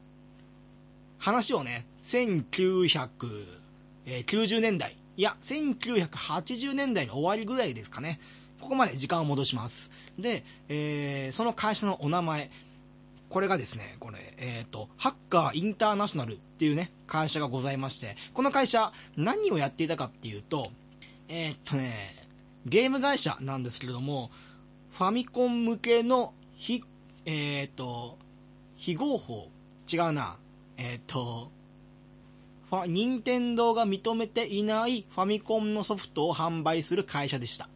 [1.18, 8.20] 話をね、1990年代、いや、1980年代の終わりぐらいですかね。
[8.62, 9.92] ここまで時間を戻します。
[10.18, 12.50] で、えー、その会社のお名前、
[13.30, 20.72] これがですね、これ、えっ、と、ハッカーインターナショナルっていうね、会社がございまして、この会社、何をやっていたかっていうと、
[21.28, 22.28] えっ、とね、
[22.66, 24.32] ゲーム会社なんですけれども、
[24.92, 26.84] ファミコン向けの、非、
[27.26, 28.18] えっ、と、
[28.78, 29.50] 非合法、
[29.92, 30.38] 違うな、
[30.78, 31.52] えっ、と、
[32.70, 37.70] ファ、任天堂が認めていないファミコンのソフトを販売する会社でした。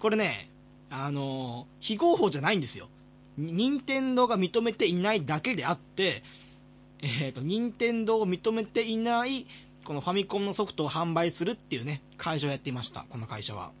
[0.00, 0.50] これね、
[0.90, 2.88] あの非合法じゃないんですよ。
[3.38, 6.22] 任天堂が認めていないだけであって、
[7.02, 9.46] えっ、と、任天堂を認めていない、
[9.84, 13.04] このファミコンのソフトを販売するっていうね、会社をやっていました。
[13.08, 13.72] この会社は。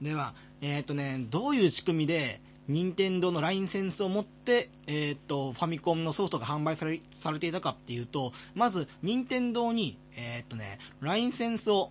[0.00, 11.90] では、えっ、とね、どういう仕組みで、任天堂のラインセンスを持って、えっ、と、ファミコンのソフトが販売され、されていたかっていうと、まず、任天堂に、えっ、とね、ラインセンスを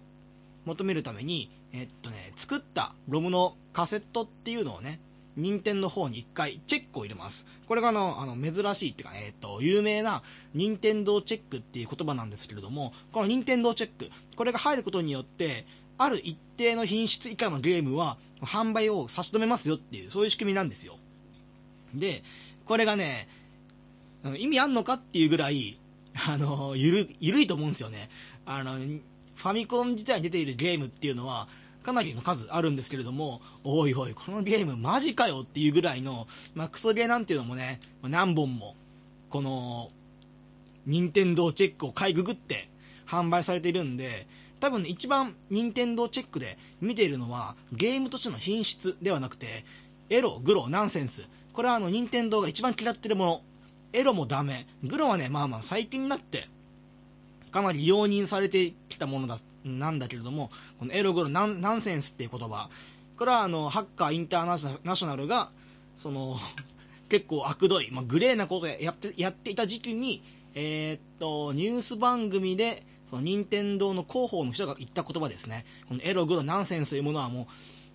[0.66, 5.00] 求めるために、えっとね、作ったロムのカセットっていうのをね、
[5.40, 7.48] 任天の方に一回チェックを入れます。
[7.68, 10.24] これがあの、あの、珍しいっていうか、えっと、有名な
[10.54, 15.66] 任天堂チェックっていう言葉なんですけれども、この任天堂チェック、これが入ることによって、
[15.98, 20.98] ある一定の品質以下のゲームは販売を差し止めますよっていう、そういう仕組みなんですよ。
[21.94, 22.24] で、
[22.66, 23.28] これがね、
[24.38, 25.80] 意味あんのかっていうぐらい、
[26.28, 28.10] あの、ゆる、ゆるいと思うんですよね。
[28.46, 31.48] あの、ファミコン自体に出ているゲームっていうのは、
[31.84, 38.76] かなりの数あるんですけれども、おいおい、このゲームマジかよっていうぐらいの、まあ、クソゲーなんていうのもね、何本も、
[39.30, 39.92] この、
[40.86, 42.70] 任天堂チェックを買いぐぐって
[43.06, 44.28] 販売されているんで、
[44.60, 49.66] 多分、ね、一番任天堂チェックで見ているのは、ゲームとしての品質ではなくて、
[50.10, 51.28] エロ、グロ、ナンセンス。
[51.54, 53.42] これはあの、任天堂が一番嫌ってるもの。
[53.94, 54.68] エロもダメ。
[54.84, 56.48] グロはね、まあまあ最近になって、
[57.52, 62.70] かなり容認されてきたものだ、なんだけれども、このエログロナンナンセンスっていう言葉、
[63.18, 65.52] これはあの、ハッカーインターナショナルが、
[65.98, 66.38] その、
[67.10, 75.66] 結構悪どい、まあ、グレーなことやって、やっていた時期に、えー、っと、ニュース番組で、その、任天堂の広報の人が言った言葉ですね。
[75.88, 77.48] このエログロナンセンスというものはも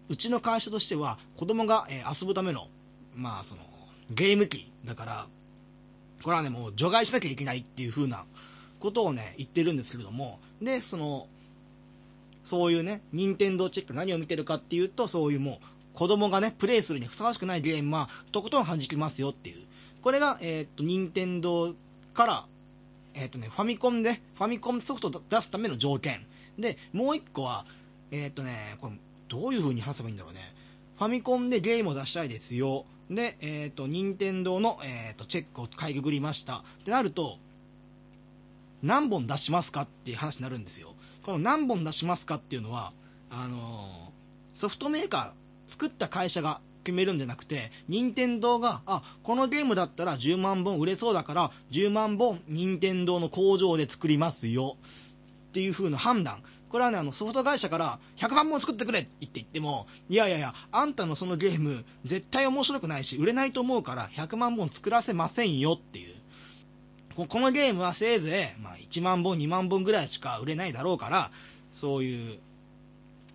[0.09, 2.69] う、うちの会社としては、子供が、えー、遊ぶための、
[3.15, 3.63] まあ、その、
[4.11, 5.27] ゲーム機だから、
[6.23, 8.25] これはね、もう除外しなきゃいけないっていう風な
[8.81, 11.29] ことをね、言ってるんですけれども、で、その、
[12.45, 19.67] そういうね、任天堂チェック何を見てるかっていうと、そういうもう、子供がね、プレイするにふさわしくないゲームは、とことん弾きますよっていう。
[20.03, 21.75] これが、えー、っと、任天堂
[22.13, 22.47] から、
[23.15, 26.27] えー、っとね、ファミコンで、ファミコンソフトを出すための条件。
[26.59, 27.65] で、もう一個は、
[28.11, 28.93] えー、っとね、これ、
[29.29, 30.55] どういう風に話せばいいんだろうね。
[30.99, 32.85] ファミコンでゲームを出したいですよ。
[33.11, 36.59] で、えっ、と、任天堂の、えっ、と、チェックを買いぐぐりました。
[36.59, 37.39] ってなると、
[38.83, 40.94] 何本出しますかっていう話になるんですよ。
[41.25, 42.93] この何本出しますかっていうのは、
[43.31, 54.77] あのー、ソフトメーカー、作った会社が決めるんじゃなくて、任天堂が、あ、このゲームだったら10万本売れそうだから、10万本任天堂の工場で作りますよ。
[55.49, 56.43] っていう風な判断。
[56.69, 66.14] これはね、あの、ソフト会社から100万本作ってくれって言って言っても、いやいやいや、あんたのそのゲーム、絶対面白くないし、売れないと思うから、100万本作らせませんよっていう。
[67.17, 71.31] このゲームはせいぜい、まあ、1万本、2万本ぐらいしか売れないだろうから、
[71.73, 72.39] そういう、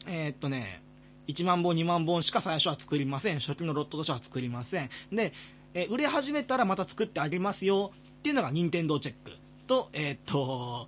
[0.08, 0.82] えー、っとね、
[1.28, 3.40] 1万本、2万本しか最初は作りません。
[3.40, 4.90] 初期のロットとしては作りません。
[5.12, 5.34] で、
[5.74, 9.32] えー売れ始めたらまた作ってあげますよっていうのが任天堂チェック
[9.68, 10.88] と、えー、っと、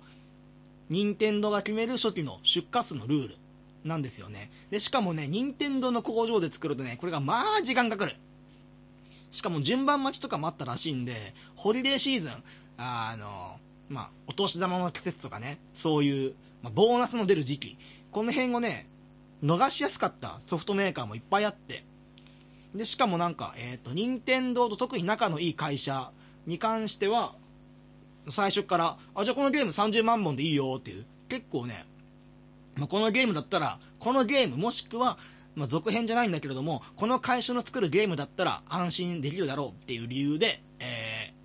[0.90, 3.36] 任天堂が決める初期の出荷数のルール
[3.84, 4.50] なんですよね。
[4.70, 8.16] で、しかもね、任天堂の工場で作るとね、これがまあ時間かかる。
[9.30, 12.32] しかも順番待ちとかもあったらしいんで、ホリデーシーズン、
[12.82, 17.78] あの、まあ、お年玉の季節とかね、そういう、まあ、ボーナスの出る時期、
[18.10, 18.86] この辺をね、
[19.42, 21.84] 逃しやすかったソフトメーカーもいっぱいあって、
[22.74, 26.10] で、しかもなんか、えっ、と、任天堂と特に仲のいい会社
[26.46, 27.34] に関しては、
[28.30, 31.86] 最初から、あ、じゃあこのゲーム30万本でいいよっていう、結構ね、
[32.76, 35.18] まあ、このゲームだったら、このゲームもしくは、
[35.54, 41.41] まあ、続編じゃないんだけれども、この会社の作るゲームだったら安心できるだろうっていう理由で、えー、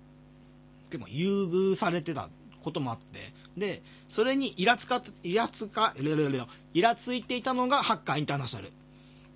[0.90, 2.28] 結構優遇されてた
[2.62, 8.72] こともあって、で、それにイラつか、イラつか、いろいろイラついていたのがハッカーインターナショナル。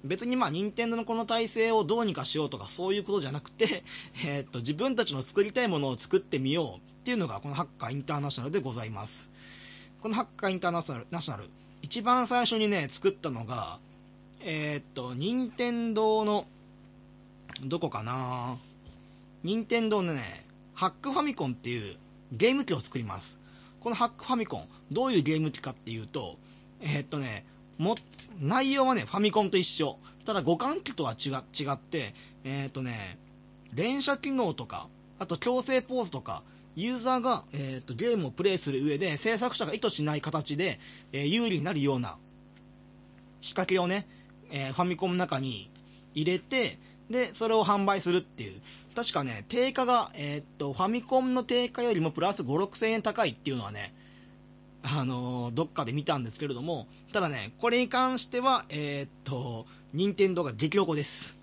[0.04, 3.84] 別にまあ、任天堂のこの体制をどうにかしようとかそういうことじゃなくて、
[4.26, 9.30] えーっと、自分たちの作りたいものを作ってみようっていうのがこのハッカーインターナショナルでございます。
[10.00, 11.50] このハッカーインターナショナル、ナショナル
[11.82, 13.78] 一番最初にね、作ったのが、
[14.40, 16.46] えーっと、任天堂の、
[17.62, 18.58] どこかな？
[19.42, 20.41] 任天堂のね、
[20.74, 21.96] ハックファミコンっていう
[22.32, 23.38] ゲーム機を作ります。
[23.80, 26.38] このハックファミコン、どういうゲーム機かっていうと、
[26.80, 27.44] えーっとね、
[27.78, 27.96] も、
[28.40, 29.98] 内容はね、ファミコンと一緒。
[30.24, 33.18] ただ互換機とは違違って、えーっとね、
[33.74, 36.42] 連射機能とか、あと強制ポーズとか、
[36.74, 40.80] ユーザーが、えーっとゲームをプレイする上で制作者が意図しない形で、
[41.12, 42.16] えー有利になるような
[43.40, 44.06] 仕掛けをね、
[44.50, 45.70] えーファミコンの中に
[46.14, 46.78] 入れて、
[47.10, 48.60] で、それを販売するっていう。
[48.94, 53.94] 確かね、定価が、えーっと、ファミコンの定価よりもプラス5、6千円高いっていうのはね、
[54.82, 61.36] あのーどっかで見たんですけれども、ただね、これに関しては、えーっと、任天堂が激おこです。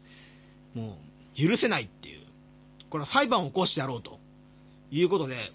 [0.75, 0.97] も
[1.37, 2.21] う、許せないっていう。
[2.89, 4.19] これは裁判を起こしてやろうと。
[4.91, 5.51] いうことで、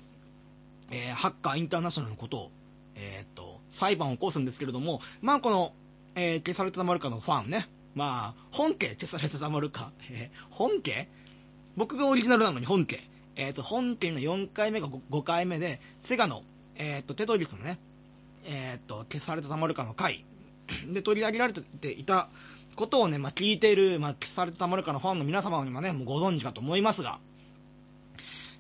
[0.91, 2.51] えーハッカーインターナショナルのことを、
[2.95, 5.73] えーっと、裁判を起こすんですけれども、まあこの、
[6.15, 7.69] えー消されてたまるかのファンね。
[7.95, 9.93] まあ、本家消されてたまるか。
[10.11, 11.09] えー本家
[11.77, 13.09] 僕がオリジナルなのに本家。
[13.37, 16.43] えっ、と、本家の4回目か 5, 回目で、セガの、
[16.77, 17.79] えっ、と、テトリスのね、
[18.45, 20.25] えっ、と、消されてたまるかの回
[20.93, 22.29] で取り上げられていた
[22.77, 27.19] ことをね、まあ聞いている、まあ消されてたまるかのファンの皆様にもね、もうご存知かと思いますが、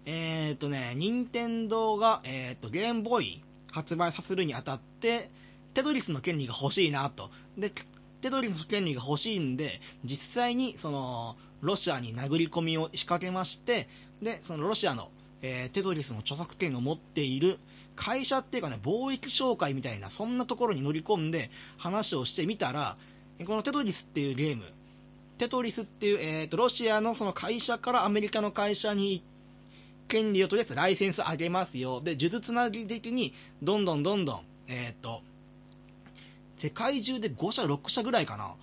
[0.06, 5.30] えっ、とね、任天堂が、えっ、と、ゲームボーイ発売させるにあたって、
[5.72, 7.30] テトリスの権利が欲しいなと。
[7.56, 7.72] で、
[8.20, 13.88] テトリスの権利が欲しいんで、実際に、その、ロシアに殴り込みを仕掛けまして、
[14.22, 15.10] で、そのロシアの、
[15.42, 17.58] えーテトリスの著作権を持っている
[17.96, 22.96] 会社っていうかね、貿易商会みたいな、そんなところに乗り込んで話をしてみたら、
[23.46, 24.64] このテトリスっていうゲーム、
[25.38, 29.22] テトリスっていう、えーと、ロシアのその会社からアメリカの会社に
[30.08, 32.00] 権利をとりあえずライセンス上げますよ。
[32.00, 35.22] で、呪術つなぎ的に、どんどんどんどん、えっ、と、
[36.56, 38.54] 世界中で5社、6社ぐらいかな。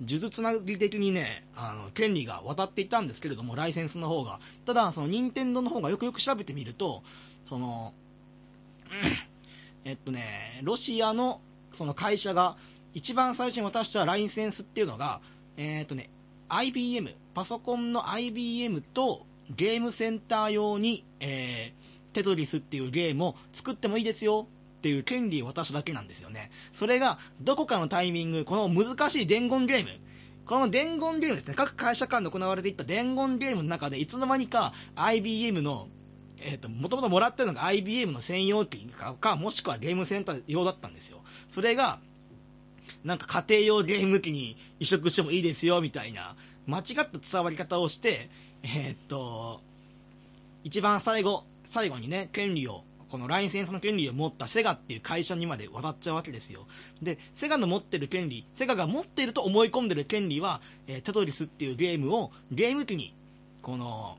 [0.00, 4.38] 呪術つなぎ的にね、あの、権利が渡っていたんですけれども、ライセンスの方が。
[4.64, 7.02] ただ、その、任天堂の方がよくよく調べてみると、
[7.44, 7.92] その、
[9.84, 11.40] えっとね、ロシアの、
[11.72, 12.56] その会社が、
[12.94, 15.20] 一番最初に渡したライセンスっていうのが、
[15.56, 16.10] えっとね、
[16.48, 24.46] IBM、パソコンの IBM とゲームセンター用に、えー、テトリスっていうゲームを作ってもいいですよ
[24.78, 26.52] っていう権利を渡しただけなんですよね。
[26.72, 29.90] それが、どこかのタイミング、この難しい伝言ゲーム、
[30.46, 35.88] この伝言ゲームですね、各会社間で行われていった伝言ゲームの中で、いつの間にか IBM の、
[36.40, 41.22] えっ、と、もともともらってるのが IBM の専用機かか、もしくはゲームセンター用だったんですよ。
[41.48, 41.98] それが、
[43.02, 46.36] なんか家庭用ゲーム機に移植してもいいですよ、みたいな、
[46.66, 48.30] 間違った伝わり方をして、
[48.62, 49.60] えーっと、
[50.64, 56.66] 一番最後、最後にね、権利を、このライセンスの権利を持ったセガっていう会社にまで渡っちゃうわけですよ。
[57.02, 63.14] で、セガの持ってる権利、セガが持ってると思い込んでる権利は、えーテトリスっていうゲームをゲーム機に、
[63.62, 64.18] この、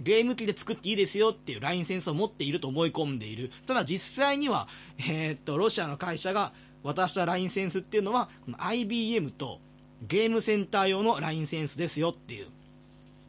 [0.00, 3.50] ゲーム機で作っていいですよっていうライセンスを持っていると思い込んでいる。
[3.66, 9.60] ただ実際には、えーっと、ロシアの会社が渡したライセンスっていうのは、この IBM と
[10.06, 12.48] ゲームセンター用のライセンスですよっていう。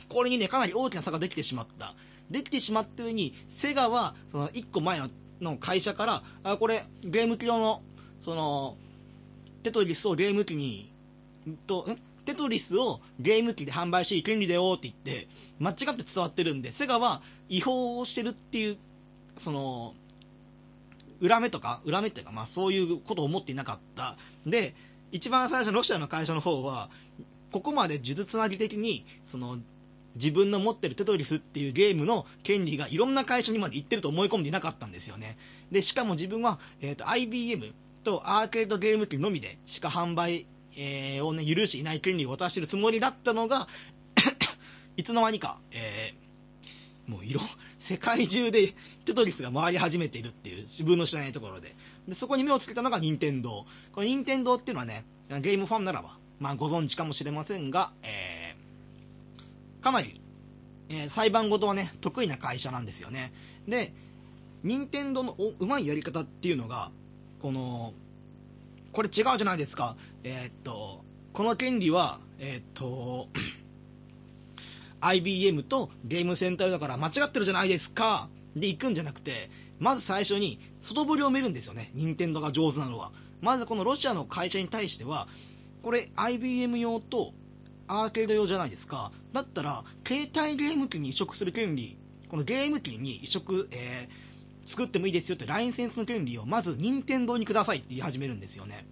[0.09, 1.95] これにね、かなり大きな差ができてしまった。
[2.29, 5.09] できてしまった上に、セガは、その、一個前の
[5.41, 7.81] の会社から、あ、これ、ゲーム機用の、
[8.17, 8.77] その、
[9.63, 10.91] テトリスをゲーム機に、
[11.65, 11.97] と、ん？
[12.25, 15.29] テトリスをゲーム機で販売し、権利だよって言って、
[15.59, 18.77] 間違って伝わってるんで、セガは違法をしてるっていう、
[19.37, 19.93] その、
[21.21, 24.17] 裏目とか、裏目っていうか、まあそういうことを思っていなかった。
[24.45, 24.75] で、
[25.13, 26.89] 一番最初のロシアの会社の方は、
[27.53, 29.59] ここまで呪術つなぎ的に、その、
[30.17, 35.37] 自分の持ってるテトリスっていうゲームの権利がいろんな会社にまで行ってると思い込んでいなかったんですよね。
[35.71, 43.67] で、しかも自分は、えっ、と、IBM とアーケードゲーム機のみでしか販売、えーをね、許していない権利を渡してるつもりだったのが、
[44.97, 46.27] いつの間にか、えー
[47.07, 47.39] もう色、
[47.79, 48.73] 世界中で
[49.05, 51.73] テトリスが回り始めているっていう自分の知らないところで。
[52.05, 53.65] で、そこに目をつけたのが任天堂。
[53.93, 55.05] この任天堂っていうのはね、
[55.39, 58.36] ゲームファンならば、まあご存知かもしれませんが、えー、
[59.87, 60.21] かなり、
[60.89, 63.31] えー裁判事はね、得意な会社なんですよね。
[63.67, 63.93] で、
[64.63, 66.91] 任天堂のおうまいやり方っていうのが、
[67.41, 67.93] この、
[68.91, 69.95] これ違うじゃないですか。
[70.23, 73.29] えーっと、この権利は、えーっと、
[74.99, 81.91] IBM とゲームセンターだから間違ってるじゃないですかで行くんじゃなくて、まず最初に外堀を埋めるんですよね。
[81.93, 83.11] 任天堂が上手なのは。
[83.39, 85.27] まずこのロシアの会社に対しては、
[85.81, 87.33] これ IBM 用と
[87.87, 89.11] アーケード用じゃないですか。
[89.33, 98.85] だったら、携帯ゲーム機に移植する権利、このゲーム機に移植、えー、作ってもいいですよってライセンスの権利をまず任天堂にくださいって言い始めるんですよね。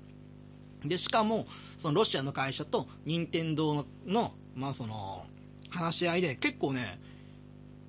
[0.85, 5.25] で、しかも、そのロシアの会社と任天堂の、まあその、
[5.69, 6.99] 話し合いで結構ね、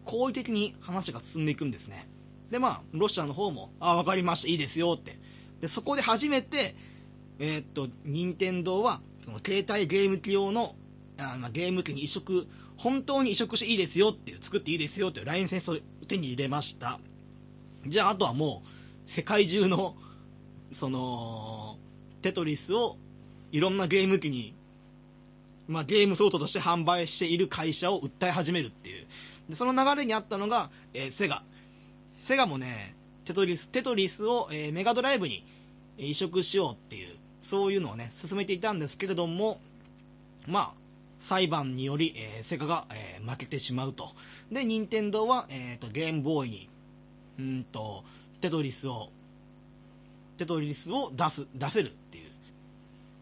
[0.05, 2.09] 好意的に話が進んでいくんですね。
[2.51, 5.19] で、まあ、ロシアの方も、あ、わかりました、いいですよって。
[5.61, 6.77] で、そこで初めて、
[7.39, 10.77] えーっと、任天堂は、その携帯ゲーム機用の、
[11.19, 12.47] あまあ、ゲーム機に移植、
[12.77, 17.01] 本当に移植していいですよっていう、作っていいですよっていうラインセンスを手に入れました。
[17.87, 18.69] じゃあ、あとはもう、
[19.09, 19.97] 世界中の、
[20.73, 21.79] その、
[22.23, 22.99] テトリスを
[23.53, 24.55] いろんなゲーム機に、
[25.69, 29.07] まあ、ゲームソフトとして販売している会社を訴え始めるっていう。
[29.49, 31.43] で、その流れにあったのが、えーセガ。
[32.19, 32.95] セガもね、
[33.25, 35.45] テトリス、テトリスを、えーメガドライブに
[35.99, 39.61] 移植しようっていう、そういうのをね、進めていたんですけれども、
[40.47, 40.86] まあ、
[41.19, 44.13] 裁判により、えーセガが、えー負けてしまうと。
[44.51, 46.69] で、任天堂は、えっ、と、ゲームボーイに、
[47.39, 48.05] うんと、
[48.41, 49.11] テトリスを、
[50.37, 52.31] テトリスを出す、出せるっていう。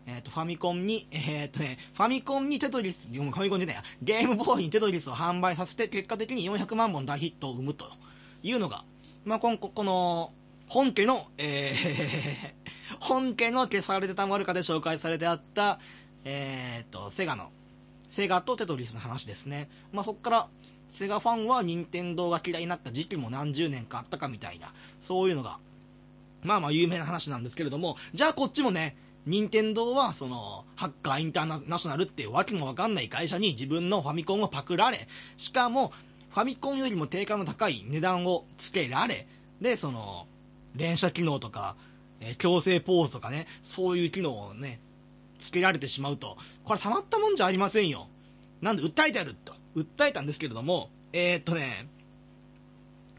[0.06, 7.86] えっ、と、ファミコンに、えっ、とね、ファミコンにテトリス、ファミコンじゃないや、ゲームボーイにテトリスを販売させて、結果的に400万本大ヒットを生むと
[8.42, 8.84] いうのが、
[9.24, 10.32] まあ、この、この、
[10.68, 12.54] 本家の、えー、
[13.00, 15.78] 本家の消されてたまるかで紹介されてあった、
[16.24, 17.50] えー、と、セガの、
[18.14, 19.68] セガとテトリスの話ですね。
[19.92, 20.48] まあ、そっから、
[20.88, 25.58] セガファンは任天堂が嫌いになった時期も何十年かあったかみたいな、そういうのが、
[26.44, 28.96] まあまあ有名な話なんですけれども、じゃあこっちもね、
[29.26, 35.92] 任天堂はその、ハッカーインターナショナルっていうわけもわかんない会社に自分のファミコンをパクられ、しかも、
[36.30, 39.26] ファミコンよりも定価の高い値段をつけられ、
[39.60, 40.28] で、その、
[40.76, 41.74] 連射機能とか、
[42.20, 44.78] え強制ポーズとかね、そういう機能をね、
[45.44, 48.08] つけられてしまうと、これたまったもんじゃありませんよ。
[48.60, 49.52] なんで訴えてやると。
[49.76, 51.88] 訴えたんですけれども、えー、っとね、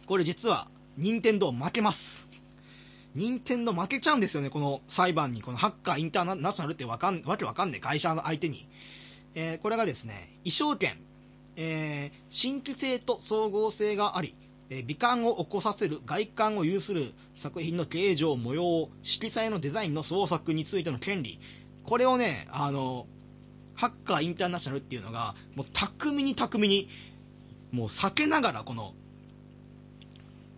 [0.05, 0.67] これ実は、
[0.97, 2.28] 任天堂負けます。
[3.13, 5.41] 任天堂負けちゃうんですよね、この裁判に。
[5.41, 8.67] このハッカーインターナショナルってわかん、わけわかんない会社の相手に。
[9.36, 10.97] えーこれがですね、衣装権、
[11.57, 14.36] えー新規性と総合性があり、
[14.69, 21.39] えー美観を起こさせる外観を有する作品の形状、模様、色彩のデザインの創作についての権利。
[21.86, 23.07] これをね、あの、
[23.75, 26.89] ハッカーインターナショナルっていうのが、もう巧みに巧みに、
[27.71, 28.93] もう避けながらこの、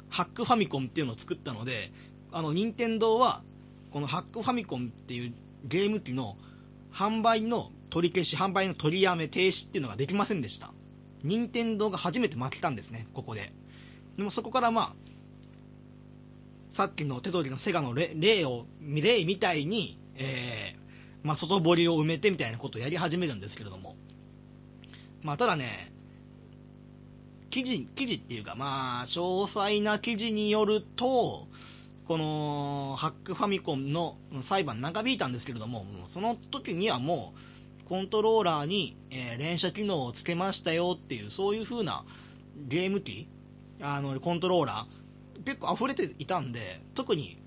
[0.09, 1.91] ハックファミコンっていうのを作ったので、
[2.31, 3.41] あの、任天堂は、
[3.91, 5.33] このハックファミコンっていう
[5.65, 6.37] ゲーム機の
[6.93, 10.71] 販売の取り消し、販売の取りやめ、停止っていうのができませんでした。
[11.23, 13.53] 任天堂が初めて負けたんですね、ここで。
[14.17, 14.93] でもそこからまあ、
[16.69, 20.86] さっきのテトリのセガの例を、例みたいに、えー、
[21.23, 23.95] まあ、外堀を埋めてみたいなことをやり始めるんですけれども。
[25.21, 25.91] まあ、ただね、
[27.49, 31.47] 記事、記事っていうか、まあ、詳細な記事によると、
[32.07, 37.33] この、ハックファミコンの裁判長引いたんですけれども、その時にはも
[37.83, 42.05] う、コントローラーに、えー連射機能をつけましたよっていう、そういう風な
[42.55, 43.27] ゲーム機
[43.81, 47.41] あの、コントローラー、結構溢れていたんで、特に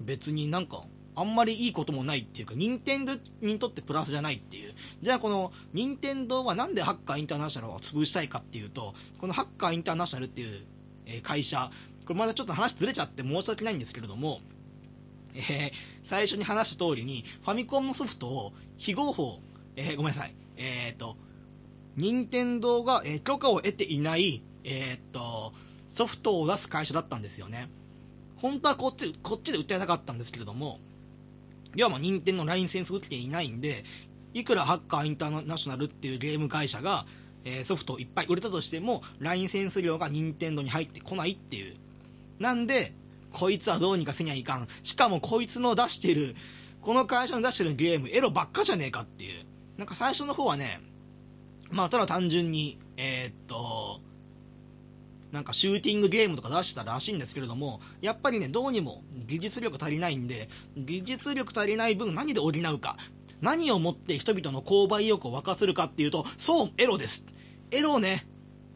[0.00, 0.84] 別になんか、
[1.16, 4.74] あんまりいいこともないっていうか、任天堂にとってプラスじゃないっていう。
[5.02, 10.66] じゃあこの、任天堂はなんでハッカーインターナショナルを潰したいかっていうと、このハッカーインターナショナルっていう、
[11.06, 11.70] え会社、
[12.04, 14.40] これまだちょっと話ずれちゃって申し訳ないんですけれども、
[15.34, 15.72] えー
[16.04, 19.40] 最初に話した通りに、ファミコンのソフトを非合法、
[19.74, 21.16] えーごめんなさい、えっ、と、
[21.96, 25.52] 任天堂が、えー許可を得ていない、えーっと、
[25.88, 27.70] ソフトを出す会社だったんですよね。
[28.36, 30.78] 本当はこっち、こっちで訴えたかったんですけれども、
[31.74, 33.84] 要はまあ任天堂のラインセンスを受けていないんで、
[34.34, 37.06] いくらハッカーインターナショナルっていうゲーム会社が、
[37.44, 41.76] えーソフトをいっぱい売れたとしても、ラインセンス料が任天堂に入ってこないっていう。
[42.38, 42.92] なんで、
[43.32, 44.68] こいつはどうにかせにゃいかん。
[44.82, 46.34] しかもこいつの出してる、
[46.80, 49.44] この会社の出してるゲーム、エロばっかじゃねえかっていう。
[49.76, 50.80] なんか最初の方はね、
[51.70, 54.00] まあただ単純に、えーっと、
[55.36, 62.96] なんかシューティングゲームとか出したらしいんですけれども、やっぱりね、どうにも技術力足りないんで、技術力足りない分何で補うか。
[63.42, 67.26] 何をもって人々の購買意欲を沸かせるかっていうと、そう、エロです。
[67.70, 68.26] エロをね、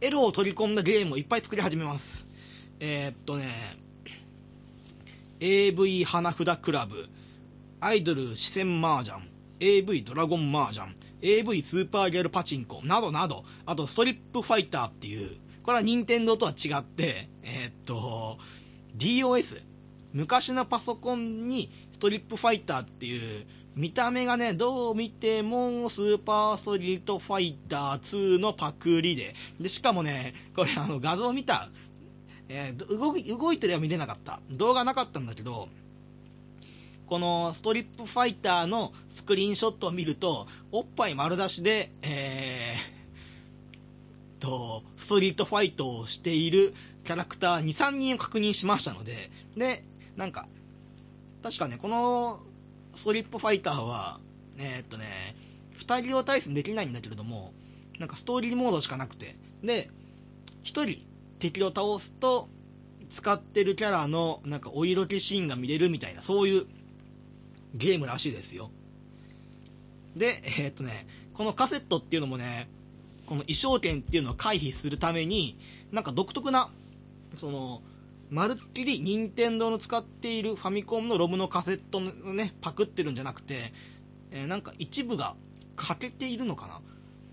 [0.02, 2.28] エロを取り込んだゲームをいっぱい作り始めます。
[2.78, 3.78] えーっとね、
[5.40, 7.08] AV 花札クラブ、
[7.80, 9.18] アイドル視線麻雀、
[9.61, 15.38] AV ドラゴンマージャン、AV スーパーギャルパチンコ、などなど、あとストリップファイターっていう、
[15.70, 18.38] これは任天堂とは違って、えーっと、
[18.96, 19.62] DOS、
[20.12, 23.46] 昔のパソコンにストリップファイターっていう、
[23.76, 31.68] 見た目がね、どう見てもスーパーストリートファイター2のパクリで、で、しかもね、これあの画像見た、
[32.48, 34.40] えー動い、動いてでは見れなかった。
[34.50, 35.68] 動画なかったんだけど、
[37.06, 42.99] このストリップファイターのスクリーンショットを見ると、おっぱい丸出しで、えー、
[44.41, 46.74] と、ストリートファイトをしている
[47.05, 49.84] キャラクター2、3人を確認しましたので、で、
[50.16, 50.49] なんか、
[51.43, 52.41] 確かね、この
[52.93, 54.20] ストリップファイターは、
[54.59, 55.36] えーっとね、
[55.78, 57.53] 2人を対戦できないんだけれども、
[57.99, 59.91] なんかストーリーモードしかなくて、で、
[60.64, 61.07] 1人
[61.38, 62.49] 敵を倒すと、
[63.09, 66.66] 使ってるキャラのなんかお色気シーンが見れるみたいな、そういう
[67.74, 68.70] ゲームらしいですよ。
[70.16, 72.68] で、えーっとね、このカセットっていうのもね、
[73.31, 75.57] この衣装権っていうのを回避するために、
[75.93, 76.68] なんか独特な、
[77.37, 77.81] その、
[78.28, 83.72] まるっきり任天堂の使っているファミコンのロムのカセットのね、パクってるんじゃなくて、
[84.33, 85.37] えーなんか一部が
[85.76, 86.81] 欠けているのかな？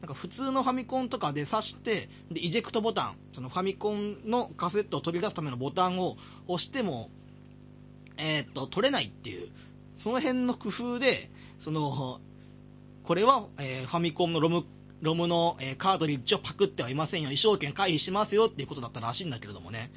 [0.02, 6.16] なんか普通のファミコンとかで挿して、で、イジェクトボタン、そのファミコンのカセットを取り出すためのボタンを
[6.48, 7.10] 押しても、
[8.18, 9.50] えーっと、取れないっていう、
[9.96, 12.22] その辺の工夫で、その、
[13.02, 14.64] これは、えーファミコンのロム、
[15.02, 17.26] ロムの、えーカートリッジをパクってはいませんよ。
[17.28, 19.92] 衣装権回避しますよっていうことだったらしいんだけれどもね。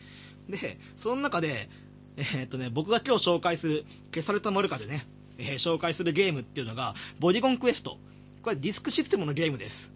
[0.49, 1.71] で、その中で、
[2.17, 5.07] えーっとね、僕が今日紹介する、消された丸かでね、
[5.39, 7.99] えー紹介するゲームっていうのが、ボディコンクエスト。
[8.43, 9.93] これディスクシステムのゲームです。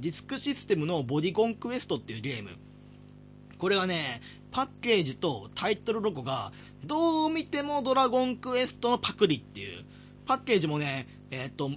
[0.00, 2.50] ディスクシステムのボディコンクエストっていうゲーム。
[3.58, 6.52] これはね、パッケージとタイトルロゴが、
[6.84, 9.84] どう見てもドラゴンクエストのパクリっていう。
[10.26, 11.70] パッケージもね、えーっと、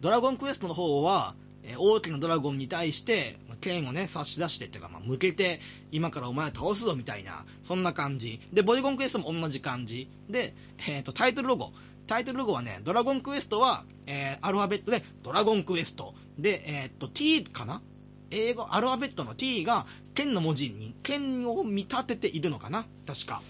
[0.00, 5.60] ドラゴンクエストの方は、えー大きなドラゴンに対して、剣をね、差し出してっていうか、まあ、向けて、
[5.92, 8.40] 今からお前を倒すぞみたいな、そんな感じ。
[8.52, 10.10] で、ボディコンクエストも同じ感じ。
[10.28, 10.54] で、
[10.88, 11.72] えっ、と、タイトルロゴ。
[12.06, 16.14] タイトルロゴはね、ドラゴンクエストは、えーアルファベットで、ドラゴンクエスト。
[16.36, 17.80] で、えっ、と、T かな？
[18.30, 22.86] 英語、アルファベットの T が、剣の文字に、剣を見立てているのかな？
[23.06, 23.40] 確か。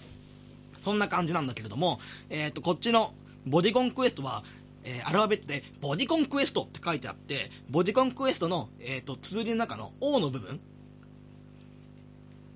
[0.77, 1.99] そんな感じなんだけれども、
[2.29, 3.13] えっ、と、こっちの
[3.47, 4.43] ボディコンクエストは、
[4.83, 10.59] えーアルファベットで、ボディコンクエストって書いてあって、ボディコンクエストの、えっ、と、綴りの中の O の部分、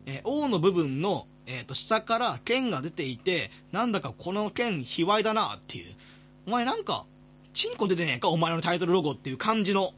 [0.05, 5.95] えー O の部分の、えっ、と、下から剣が出ていて、なんだかこの剣、卑猥だなっていう。
[6.45, 7.05] お前なんか、
[7.53, 8.29] チンコ出てねえか？
[8.29, 9.93] お前のタイトルロゴっていう感じの、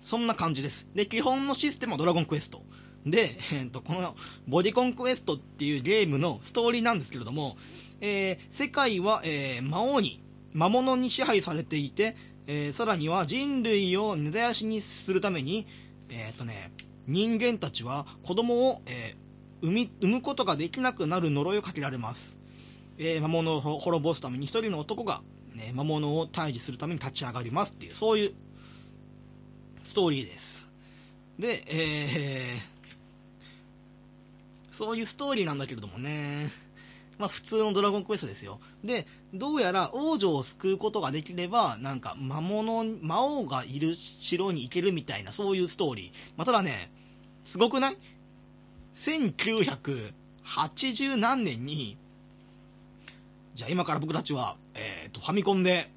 [0.00, 0.88] そんな感じです。
[0.94, 2.62] で、基本のシステムはドラゴンクエスト。
[3.06, 4.16] で、えっ、と、この、
[4.48, 7.56] ボディコンクエストっていうゲームのストーリーなんですけれども、
[8.02, 10.22] えー世界は、えー魔王に、
[10.52, 15.66] 魔物に支配されていて、えーさらには人類を根絶やしにするために、
[16.10, 16.72] えっ、とね、
[17.06, 22.36] 人間たちは子供を、えー産み、産むことができなくなる呪いをかけられます。
[22.98, 25.22] えー魔物を滅ぼすために一人の男が、
[25.54, 28.34] ね、魔物を退治するために立ち上がりますっていう、そういう
[29.84, 30.68] ストーリーです。
[31.38, 36.50] で、えー、そういうストーリーなんだけれどもね、
[37.22, 38.58] まあ普通のドラゴンクエストですよ。
[38.82, 46.10] で、どうやら王女を救うことができれば、なんか魔物、魔王がいる城に行けるみたいな、そういうストーリー。
[46.36, 46.90] まあただね、
[47.44, 47.96] すごくない
[48.94, 51.96] ?1980 何年に、
[53.54, 55.92] じゃあ今から僕たちは、えっ、と、ファミコンで、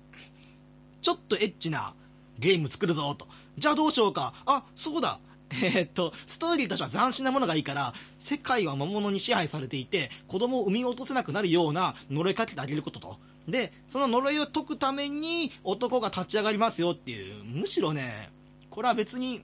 [1.01, 1.95] ちょっとエッチな
[2.37, 3.27] ゲーム作るぞ、と。
[3.57, 4.35] じゃあどうしようか。
[4.45, 5.19] あ、そうだ。
[5.61, 13.19] えーっと、ストーリーとしては斬新なものがいいから、世界は魔物に支配されていて、子供を産み落とせなくなるような呪いかけてあげることと。
[13.47, 18.31] で、その呪いを解くために男が立ち上がりますよっていう、むしろね、
[18.69, 19.43] これは別に、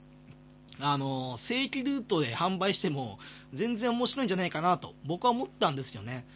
[0.80, 3.18] あの、正規ルートで販売しても
[3.52, 6.26] 全然面白いんじゃないかなと僕は思ったんですよね。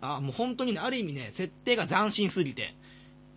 [0.00, 2.74] あもう本当にね、ある意味ね、設定が斬新すぎて、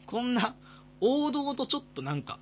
[0.05, 0.55] こんな
[1.01, 2.39] 王道とちょっとなんか、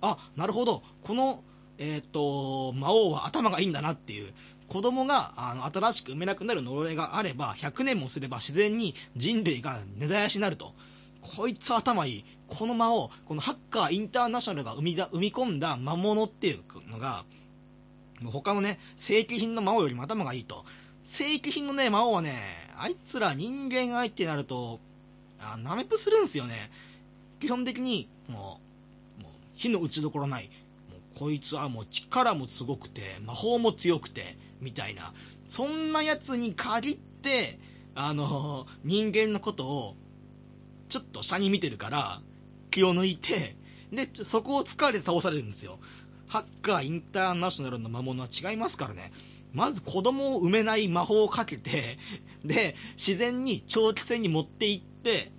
[0.00, 1.42] あ、なるほど、この、
[1.80, 4.34] えっ、と、魔王は頭がいいんだなっていう、
[4.68, 10.74] 子供が、あの、新しく産めなくなる呪いがあれば、100年もすれば自然に人類が根絶やしになると。
[11.22, 12.24] こいつ頭いい。
[12.48, 17.24] この魔王、このハッカーインターナショナルが生みだ、生み込んだ魔物っていうのが、
[18.26, 20.66] 他のね、正規品の魔王よりも頭がいいと。
[21.02, 22.34] 正規品のね、魔王はね、
[22.76, 24.80] あいつら人間相手になると、
[25.40, 26.70] あ、ナメプするんすよね。
[27.40, 28.60] 基本的に、も
[29.18, 30.50] う、もう、火の打ちどころない。
[31.20, 35.12] こいつはもう力もすごくて、魔法も強くて、みたいな。
[35.44, 37.60] そんな奴に限って、
[37.94, 39.96] あの、人間のことを、
[40.88, 42.22] ちょっと下に見てるから、
[42.70, 43.58] 気を抜いて、
[43.92, 45.78] で、そこを疲れて倒されるんですよ。
[46.26, 49.12] ハッカーインターナショナルの魔物は違いますからね。
[49.52, 51.98] まず子供を埋めない魔法をかけて、
[52.42, 55.32] で、自然に長期戦に持っていって、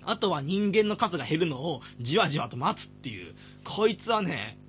[0.00, 3.34] あとは人間の数が減るのをじわじわと待つっていう。
[3.64, 4.63] こいつはね、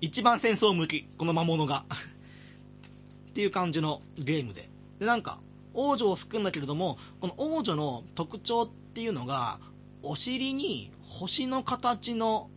[0.00, 1.84] 一番戦争向き、この魔物が。
[3.30, 4.70] っていう感じのゲームで。
[4.98, 5.40] で、なんか、
[5.74, 9.60] 王女を救うんだけれども、この王女の特徴っていうのが、
[10.02, 12.50] お尻に星の形の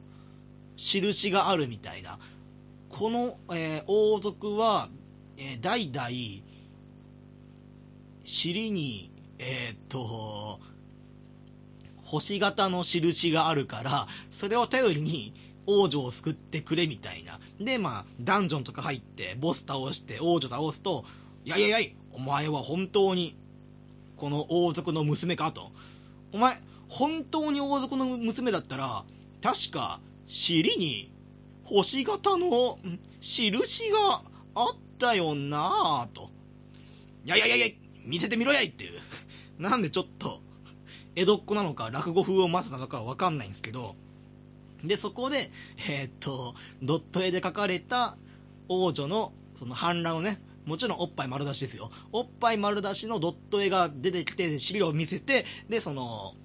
[0.77, 2.19] 印があるみたいな。
[2.89, 4.89] この、えー王族は、
[5.37, 6.09] えー代々、
[8.23, 10.59] 尻に、えーっと、
[12.03, 15.33] 星型の印があるから、それを頼りに
[15.69, 17.39] 王女を救ってくれみたいな。
[17.59, 21.05] で、まあ、ダンジョンとか入って、ボス倒して、王女倒すと、
[21.45, 23.37] いやいやいやい、お前は本当に、
[24.17, 25.71] この王族の娘かと。
[26.33, 29.05] お前、本当に王族の娘だったら、
[29.41, 31.13] 確か、尻に、
[31.63, 32.79] 星型の、
[33.21, 34.23] 印が
[34.55, 36.31] あったよなぁと。
[37.25, 39.01] いやいやいやいや、見せてみろやいっていう。
[39.61, 40.41] なんでちょっと、
[41.15, 43.95] 江戸っ子なのか落語風を混ぜたのかわかんないんですけど、
[44.83, 45.51] で、そこで、
[45.89, 48.17] えーっと、ドット絵で描かれた
[48.67, 51.91] 王女の、その反乱をね、もちろんおっぱい丸出しですよ。
[52.11, 56.35] おっぱい丸出しのドット絵が出てきて、尻を見せて、で、その、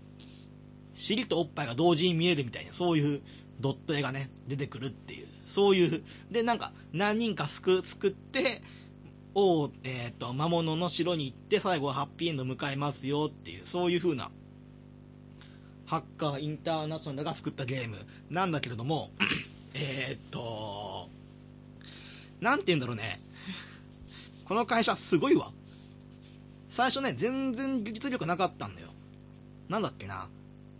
[0.95, 3.22] 尻とおっぱいが同時に見えるみたいな、そういう
[3.61, 8.62] ドット絵がね、出てくるっていう、そういう、で、なんか、何人か救、救って、
[9.35, 14.30] 王、えっ、と、魔物の城に行って、最後はハッピーエンド迎えますよっていう、そういう風な、
[15.95, 17.97] ハッカーインターナショナルが作ったゲーム
[18.28, 19.12] なんだけれども、
[19.74, 21.09] えっと、
[22.40, 23.20] なんて言うんだろうね。
[24.45, 25.53] この会社すごいわ。
[26.68, 28.88] 最初ね、全然技術力なかったんだよ。
[29.68, 30.26] なんだっけな。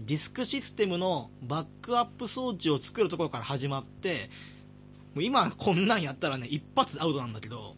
[0.01, 4.31] ディスクシステムのバックアップ装置を作るところから始まって、
[5.15, 7.77] もう今こんなんやったらね、一発アウトなんだけど、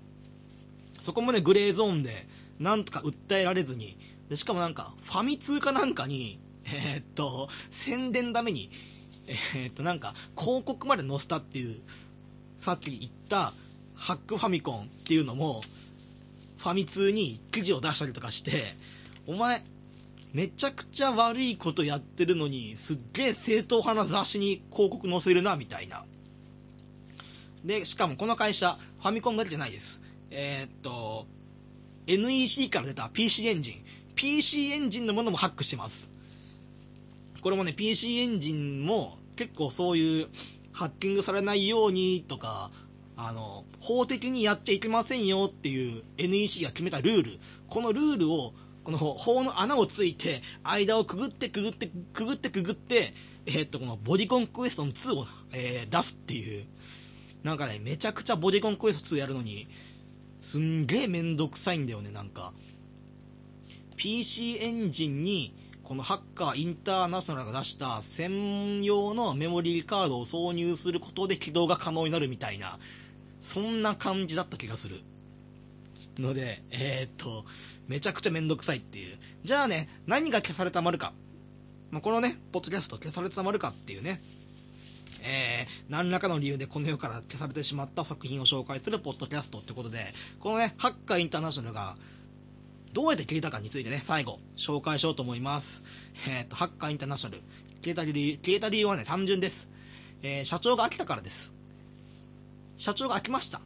[1.01, 2.27] そこもね、グレーゾーンで、
[2.59, 3.99] なんとか訴えられずに、
[4.31, 8.71] でしかもなんか、ファミ通かなんかに、えーっと、宣伝ために、
[9.55, 11.81] えーっと、なんか、広告まで載せたっていう、
[12.57, 13.53] さっき言った、
[13.95, 15.63] ハックファミコンっていうのも、
[16.59, 18.77] ファミ通に記事を出したりとかして、
[19.27, 19.65] お前、
[20.33, 26.05] めちゃくちゃ悪いことやってるのに、すっげえ正統派な雑誌に広告載せるな、みたいな。
[27.65, 30.03] で、しかもこの会社、ファミコンだけじゃないです。
[30.31, 31.27] えーっと、
[32.07, 33.85] NEC から出た PC エンジン。
[34.15, 36.16] PC エンジンのものもハックしてます。
[37.47, 40.29] これもね、PC エンジンも結構そういう
[40.73, 42.73] ハッキングされないようにとか、
[43.17, 47.39] あの、法的にやっちゃいけませんよっていう NEC が決めたルール。
[47.69, 53.15] このルールを、この法の穴をついて、間をくぐってくぐって、くぐってくぐって、
[53.47, 56.67] えーっと、このボディコンクエストの2を、えー出すっていう。
[57.45, 59.69] なんかね、めちゃくちゃボディコンクエスト2やるのに、
[60.41, 62.53] すんげえめんどくさいんだよね、なんか。
[63.95, 65.55] PC エンジンに、
[65.87, 72.81] このハッカーインターナショナルが出した専用のメモリーカードを挿入することで起動が可能になるみたいな、
[73.41, 75.03] そんな感じだった気がする。
[76.19, 77.45] ので、えー、っと、
[77.87, 79.17] めちゃくちゃめんどくさいっていう。
[79.45, 81.13] じゃあね、何が消されたまるか。
[81.93, 84.21] まあ、このね、ポッドキャスト消されてたまるかっていうね、
[85.23, 91.97] えー、何らかの理由でこの世から消されてしまった作品を紹介するポッドキャストってことで、このね、ハッカーインターナショナルが、
[92.97, 95.85] どうやって消えたかについてね、最後、紹介しようと思います。
[96.27, 97.43] えっ、と、ハッカーインターナショナル。
[97.85, 99.69] 消えた理由、消えた理由はね、単純です。
[100.23, 101.53] えー社長が飽きたからです。
[102.79, 103.61] 社長が飽きました。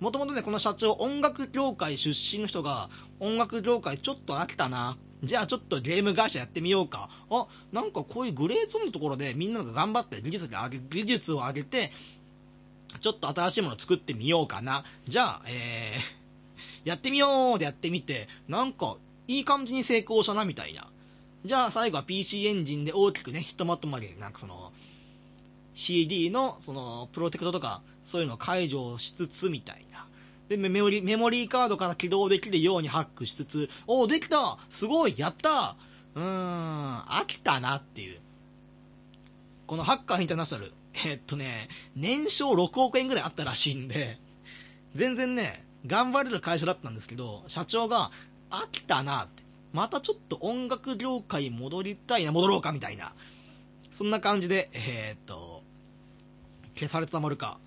[0.00, 2.88] もともとね、この社長、音楽業界出身の人が、
[3.20, 4.96] 音楽業界ちょっと飽きたな。
[5.22, 7.10] じゃあちょっとゲーム会社やってみようか。
[7.28, 11.92] あ、なんかこういうグレーゾーンのところでみんなが頑張って技術が上げ、技術を上げて、
[13.02, 14.82] ちょっと新しいものを作ってみようかな。
[15.06, 16.25] じゃあ、えー、
[16.86, 20.86] やってみようでやってみて、なんか、いい感じに成功したな、みたいな。
[21.44, 24.72] じゃあ最後は PC エンジンで大きくね、ひとまとまり、なんかその、
[25.74, 30.06] CD の、その、プロテクトとか、そういうのを解除しつつ、みたいな。
[30.48, 35.74] で、メモリ、メモリーカードから起動できるようにハックしつつ、おーできたすごいやった
[36.14, 38.20] うーん、飽きたなっていう。
[39.66, 40.72] このハッカーインターナショナル、
[41.04, 44.18] えっとね、年商6億円ぐらいあったらしいんで、
[44.94, 48.10] 全然ね、頑張れる会社だったんですけど、社長が、
[48.50, 49.42] 飽きたなって。
[49.72, 53.12] またちょっと音楽業界戻りたいな、戻ろうかみたいな。
[53.90, 55.62] そんな感じで、えーっと、
[56.74, 57.58] 消されてたまるか。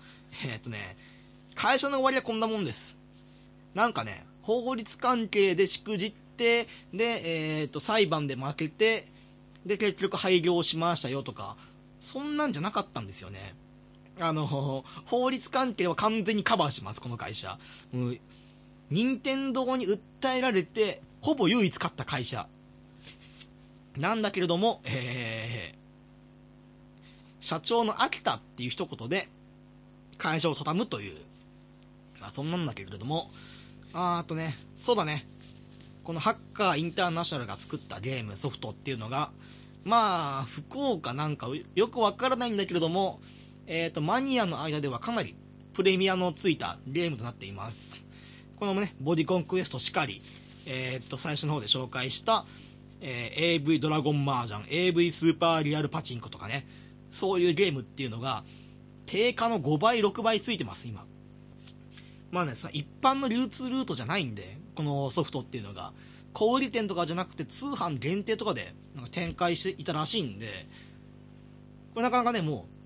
[0.44, 0.96] えーっとね、
[1.54, 2.96] 会社の終わりはこんなもんです。
[3.74, 9.06] なんかね、法律関係でしくじって、で、えーっと、裁判で負けて、
[9.66, 11.56] で、結局廃業しましたよとか、
[12.00, 13.54] そんなんじゃなかったんですよね。
[14.20, 17.58] あの、法律関係は完全にカバーします、この会社。
[17.92, 18.18] もう、
[18.90, 22.48] 任天堂に訴えられて、ほぼ唯一勝った会社。
[23.96, 29.28] なんだけれども、えー、社長の秋田っていう一言で、
[30.18, 31.24] 会社を畳むという、
[32.20, 33.30] まあそんなんだけれども、
[33.92, 35.26] あーあとね、そうだね、
[36.04, 39.30] このハッカーインターナショナルが作ったゲーム、ソフトっていうのが、
[39.84, 43.20] まあ、福岡なんかよくわからないんだけれども、
[43.72, 45.36] えっ、と、マニアの間ではかなり
[45.74, 48.04] プレミアのついたゲームとなっています。
[48.56, 50.22] このね、ボディコンクエストしかり、
[50.66, 52.46] えっ、と、最初の方で紹介した、
[53.00, 56.66] えー AV ドラゴンマージャン、AV スーパーリアルパチンコとかね、
[57.10, 58.42] そういうゲームっていうのが、
[59.06, 61.06] 定価の5倍、6倍ついてます、今。
[62.32, 65.92] まあね、その一般の流通ルートじゃないんで、このソフトっていうのが、
[66.32, 70.66] 小売店とかじゃなくて通販限定とかでなんか展開していたらしいんで、
[71.94, 72.79] これなかなかね、もう、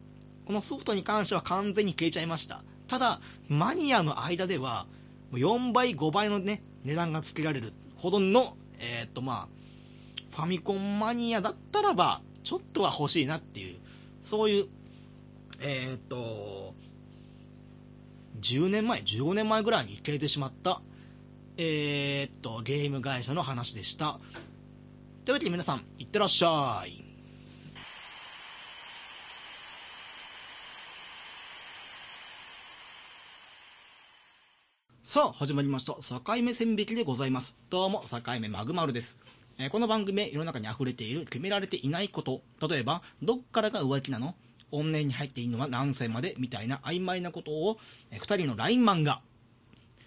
[0.46, 2.62] このソフトに関しては完全に消えちゃいました。
[2.86, 4.86] ただ、マニアの間では、
[5.32, 13.80] 4倍、5倍のね、値段がつけられるほどの、えーっとまあ、ファミコンマニアだったらば、ちょっとは欲しいなっていう、
[14.20, 14.68] そういう、
[15.60, 16.74] えーっと、
[18.40, 20.82] 10年前、15年前ぐらいに消えてしまった、
[21.56, 24.18] えーっと、ゲーム会社の話でした。
[25.24, 27.03] というわけで皆さん、いってらっしゃい。
[35.14, 35.92] さあ、始まりました。
[35.92, 37.54] 境目線引きでございます。
[37.70, 39.16] どうも、境目マグマルです。
[39.58, 42.42] えーこの番組世の中に溢れている決められていないこと。
[42.68, 44.34] 例えば、どっからが浮気なの？
[44.72, 46.34] 怨念に入っていいのは何歳まで？
[46.36, 47.78] みたいな曖昧なことを、
[48.10, 49.20] えー二人のラインマンが、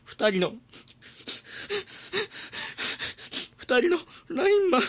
[0.04, 0.52] 二人の、
[3.56, 4.82] 二人のラインマン、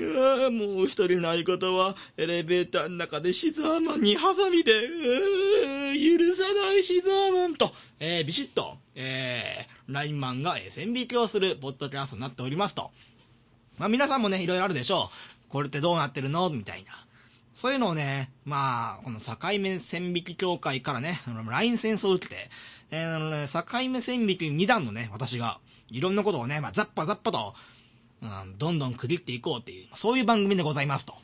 [0.00, 12.90] ああ、もう一人の相方は、エレベーターの中でシザーマンにハサミで、うー許さないシザーマンと、えー、ビシッと、えー、ラインマンが、え線引きをするポッドキャストになっておりますと。
[13.78, 15.10] まあ皆さんもね、いろいろあるでしょ
[15.48, 15.50] う。
[15.50, 16.50] これってどうなってるの？
[16.50, 17.06] みたいな。
[17.54, 22.50] そういうのをね、まあ、この境目線引き協会からね、あの LINE 戦争を受けて、
[22.90, 27.54] えーあのね、境目線引き2段のね、私が、いろんなことをね、まあ、ザッパザッパと、
[28.22, 31.14] うん、どんどん区切っていこうっていう、そういう番組でございますと。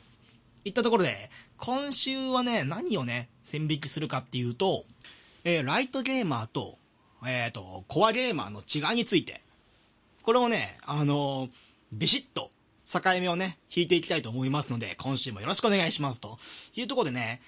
[0.65, 4.85] いったところで、今週はね、何をね、線引きするかっていうと、
[5.45, 6.77] えーライトゲーマーと、
[7.27, 9.41] えっ、と、コアゲーマーの違いについて、
[10.23, 11.49] これをね、あのー
[11.91, 12.51] ビシッと、
[12.91, 16.19] 境目をね、引いていきたいと思いますので、今週もよろしくお願いします。
[16.19, 16.37] と
[16.75, 17.41] いうところでね、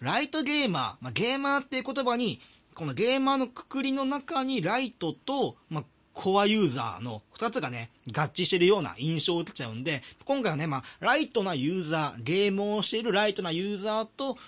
[0.00, 2.40] ライトゲーマー、まあ、ゲーマーっていう言葉に、
[2.74, 14.38] このゲーマーのくくりの中にライトと、まあ、コアユーザーの二つがね、合致してるような印象を受けちゃうんで、今回はね、まあ、ライトなユーザー、ゲームをしているライトなユーザーと、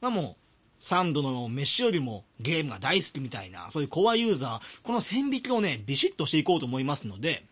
[0.00, 0.36] まあも
[0.84, 7.44] う、サンドの飯よりもゲームが大好きみたいな、そういうコアユーザー、この線引きをね、ビシッとしていこうと思いますので、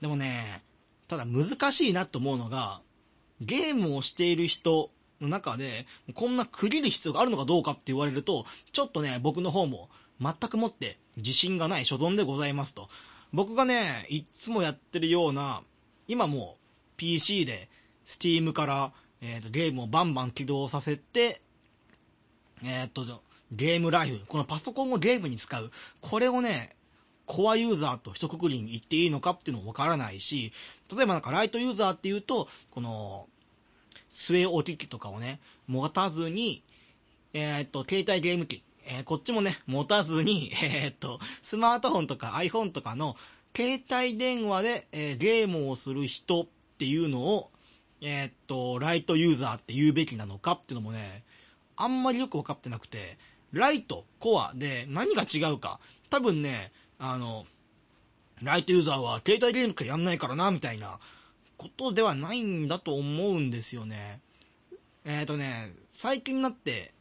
[0.00, 0.62] でもね、
[1.08, 2.80] ただ難しいなと思うのが、
[3.40, 12.88] ゲームをしている人の中で、こんな区切る必要があるのかどうかって言われると、ちょっとね、僕の方も全くもって自信がない所存でございますと。
[13.32, 15.62] 僕がね、いつもやってるような、
[16.08, 16.56] 今も
[16.96, 17.68] PC で
[18.06, 21.40] Steam から、えーとゲームをバンバン起動させて、
[22.62, 26.76] えーっと、ゲームライフ、このパソコンをゲームに使う、これをね、
[27.26, 30.52] コアユーザーと一括りに言っていいのかっていうのもわからないし、
[30.94, 33.28] 例えばなんかライトユーザーっていうと、この、
[34.12, 36.62] 据え置き機とかをね、持たずに、
[37.32, 43.16] えーっと、携帯ゲーム機、えーこっちもね、持たずに、 えーっと、スマートフォンとか iPhone とかの、
[43.56, 46.46] 携帯電話で、えゲームをする人っ
[46.78, 47.50] ていうのを、
[48.00, 51.22] えっと、ライトユーザーって言うべきなのかっていうのもね、
[51.82, 53.18] あんまりよくわかってなくて、
[53.52, 55.80] ライト、コアで何が違うか。
[56.10, 57.44] 多分ね、あの、
[58.40, 60.98] ライトユーザーは携帯ゲームしかやんないからな、みたいな
[61.56, 64.20] ことではないんだと思うんですよね。
[65.04, 66.94] えっ、とね、最近になって、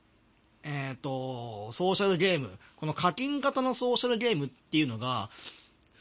[0.64, 5.30] えっ、と、ソーシャルゲーム、この課金型のソーシャルゲームっていうのが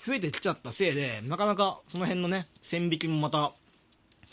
[0.06, 3.52] 増えてきちゃったせいで、なかなかその辺のね、線引きもまた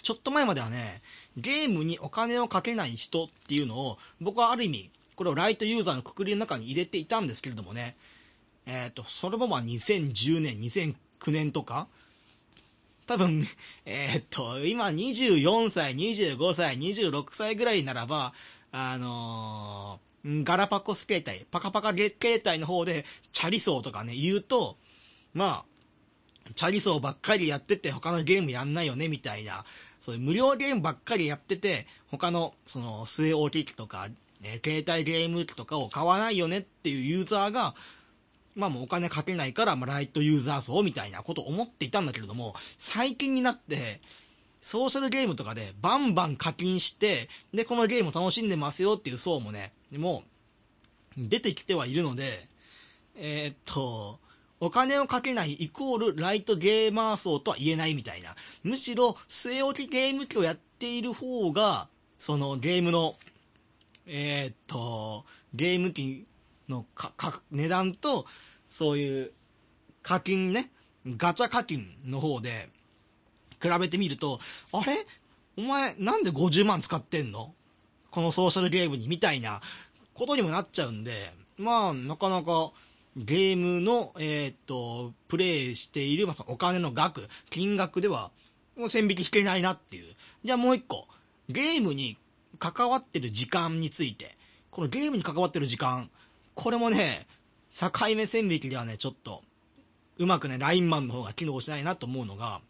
[0.08, 1.02] ちょっと前まではね、
[1.36, 7.98] ゲームにお金をかけない人っていうのを、僕はある意味、これをライトユーザーのくくりの中に入れていたんですけれどもね、
[8.66, 10.96] えっ、と、それもまあ2010年、2009
[11.32, 11.90] 年とか、
[13.06, 13.46] 多分、
[13.84, 18.32] えっ、と、今24歳、25歳、26歳ぐらいならば、
[18.72, 23.04] あのーガラパコス携帯、パカパカゲ携帯の方で、
[23.34, 24.78] チャリソーとかね、言うと、
[25.34, 29.66] まあ、チャリソーばっかりやってて他のゲームやんないよね、みたいな。
[30.02, 34.10] そういう無料ゲームばっかりやってて、他の、その、据え置き機とか、
[34.42, 37.76] ね、携帯ゲーム機とかを買わないよねっていうユーザーが、
[38.56, 44.02] まあもうお金かけないから、まあライトユーザー層みたいなことを思っていたんだけれども、最近になって、
[44.62, 50.24] ソーシャルゲームとかでバンバン課金して、で、このゲームを楽しんでますよっていう層もね、も
[51.18, 52.48] う、出てきてはいるので、
[53.16, 54.20] えー、っと、
[54.60, 58.36] お金をかけないイコールライトゲーマー層とは言えないみたいな。
[58.64, 61.88] むしろ、据え置きゲーム機をやっている方が、
[62.18, 63.16] そのゲームの、
[64.06, 66.26] えー、っと、ゲーム機
[66.68, 68.26] のか、か、値段と、
[68.70, 69.32] そういう
[70.02, 70.72] 課金ね、
[71.06, 72.70] ガチャ課金の方で、
[73.62, 74.40] 比べてみると、
[74.72, 75.06] あれ？
[75.58, 77.54] お前なんで50万使ってんの？
[78.12, 79.62] このソーシャルゲームにみたいな
[80.14, 82.72] ことにもなっちゃうんで、まあ、なかなか
[83.18, 88.30] ゲームの、えー、っと、プレイしている、まあ、お金の額、金額では、
[88.78, 90.14] もう線引き引けないなっていう。
[90.44, 91.08] じゃあもう一個、
[91.50, 92.18] ゲームに
[92.60, 94.38] 関わってる時間について、
[94.70, 96.12] このゲームに関わってる時間、
[96.54, 97.26] これもね、
[97.76, 99.42] 境目線引きではね、ちょっと、
[100.20, 102.62] うまくね、ラインマンの方が機能しないなと思うのが、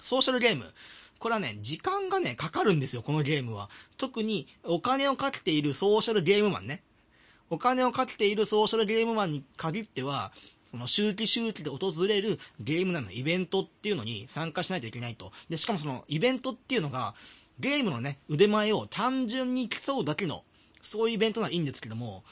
[0.00, 0.72] ソーシャルゲーム。
[1.18, 3.68] これはね、時間がね、かかるんですよ、このゲームは。
[3.98, 6.82] 特に、お金をかけているソーシャルゲームマンね。
[7.50, 10.32] お金をかけているソーシャルゲームマンに限っては、
[10.66, 15.32] その周期周期で訪れるゲームなのイベントっていうのに参加しないといけないと。
[15.48, 17.14] で、しかもそのイベントっていうのが、
[17.58, 20.44] ゲームのね、腕前を単純に競うだけの、
[20.82, 22.22] そういうイベントならいいんですけども、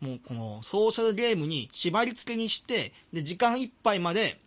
[0.00, 4.40] もうこのソーシャルゲームに縛り付けにして、で、時間いっぱいまで、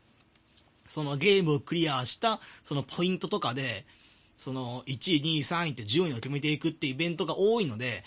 [0.88, 3.86] そのゲームをクリアした、そのポイントとかで、
[4.38, 8.04] その1位、2位、3位って順位を決めていくってイベントが多いので、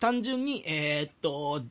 [0.00, 1.62] 単純に、えー、っと、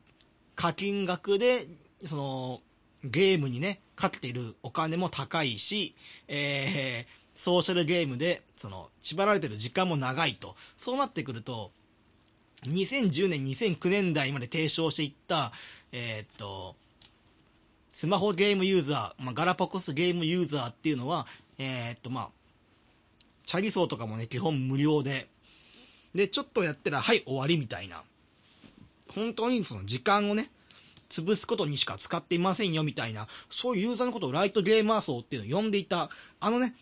[0.54, 1.66] 課金額で、
[2.04, 2.60] その、
[3.04, 5.94] ゲームにね、かけているお金も高いし、
[6.26, 10.56] えー、ソーシャルゲームで、その、縛られてる時間も長いと。
[10.76, 11.70] そうなってくると、
[12.64, 15.52] 2010年、2009年代まで提唱していった、
[15.92, 16.76] えー、っと、
[17.90, 21.26] スマホゲームユーザー、まあ、ガラパゴスゲームユーザーっていうのは、
[21.58, 22.28] えー、っと、まあ、
[23.46, 25.28] チャリソーとかもね、基本無料で、
[26.14, 28.02] で、ちょっとやったら、はい、終わりみたいな。
[29.14, 30.50] 本当にその時間をね、
[31.08, 36.74] 潰すことにしか使っていませんよみたいな、そういうユーザーのことをライトゲーマー層っていうのを呼んでいた、あのね、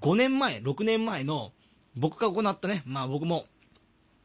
[0.00, 1.52] 5年前、6年前の
[1.96, 3.46] 僕が行ったね、まあ僕も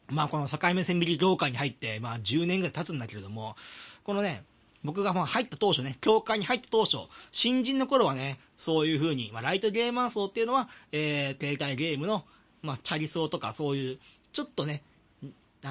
[0.10, 3.56] まあこの境目線引き業界に入って、まあ10年ぐらい経つんだけれども、
[4.04, 4.44] このね、
[4.84, 6.98] 僕がまあ入った当初ね、教会に入った当初、
[7.32, 12.24] 新人の頃はね、そういう風に、まあライトゲーマー層っていうのは、えー、携帯ゲームの、
[12.62, 13.98] まあチャリ層とかそういう、
[14.32, 14.84] ちょっとね、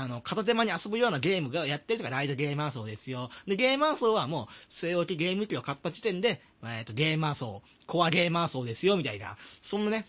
[0.02, 3.30] あの、片手間に遊ぶようなゲームがやってるとかライトゲーマー層ですよ。
[3.46, 9.36] で、ゲーマー層はもう、据え置きゲーム機を買った時点で、えっ、ー、と、ゲーマー層、コアゲーマー層ですよ、みたいな。
[9.62, 10.06] そのね、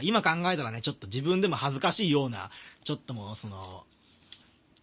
[0.00, 2.50] 今考えたらね、ちょっと自分でも恥ずかしいような、
[2.84, 3.84] ちょっともう、その、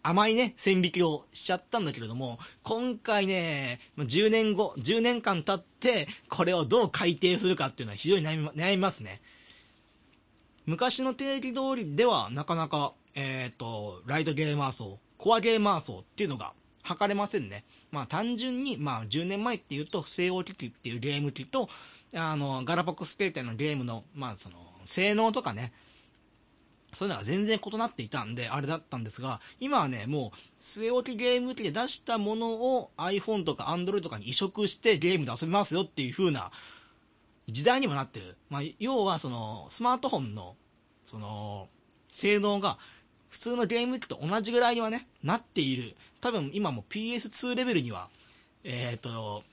[0.04, 9.20] 甘いね、線引きをしちゃったんだけれども、今回ね、10年後、10年間経って、これをどう改定するかっていうのは非常に悩み悩みますね。
[10.68, 16.54] 昔の定義通りでは、なかなか、えっ、ー、と、ライトゲーマー層、コアゲーマー層っていうのが
[16.84, 17.64] 測れませんね。
[17.92, 21.70] まあ単純に、まあ10年前っていうと、不正用機器っていうゲーム機と、
[22.14, 25.72] あの、ガラパゴス携帯のゲームの、まあその、性能とかね、
[26.94, 36.52] そういうのは全然異なっていたんで、あれだったんですが、今はね、もう、据え置きゲーム機で出したものを iPhone とか Android とかに移植してゲームで遊びますよっていう風な
[37.50, 38.38] 時代にもなってる。
[38.50, 40.56] まあ、要はその、スマートフォンの、
[41.04, 41.68] その、
[42.12, 42.78] 性能が
[43.36, 45.98] 普通のゲーム機と同じぐらいにはね、なっている。
[46.22, 48.08] 多分今も PS2 レベルには、
[48.64, 49.44] えっ、と、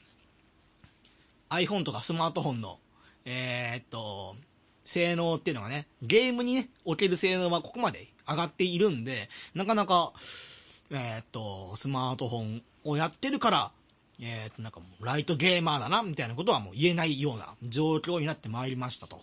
[1.50, 2.78] iPhone とかスマートフォンの、
[3.24, 4.36] えっ、と、
[4.84, 10.12] 性能っていうのがね、ゲームにね、おける性能はここまで上がっているんで、なかなか、
[10.92, 13.72] えー、っと、スマートフォンをやってるから、
[14.20, 19.22] えー、っと、なんかもう、ライトゲーマーだな、みたいなことはもう言えないような状況になってまいりましたと。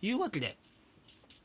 [0.00, 0.56] いうわけで、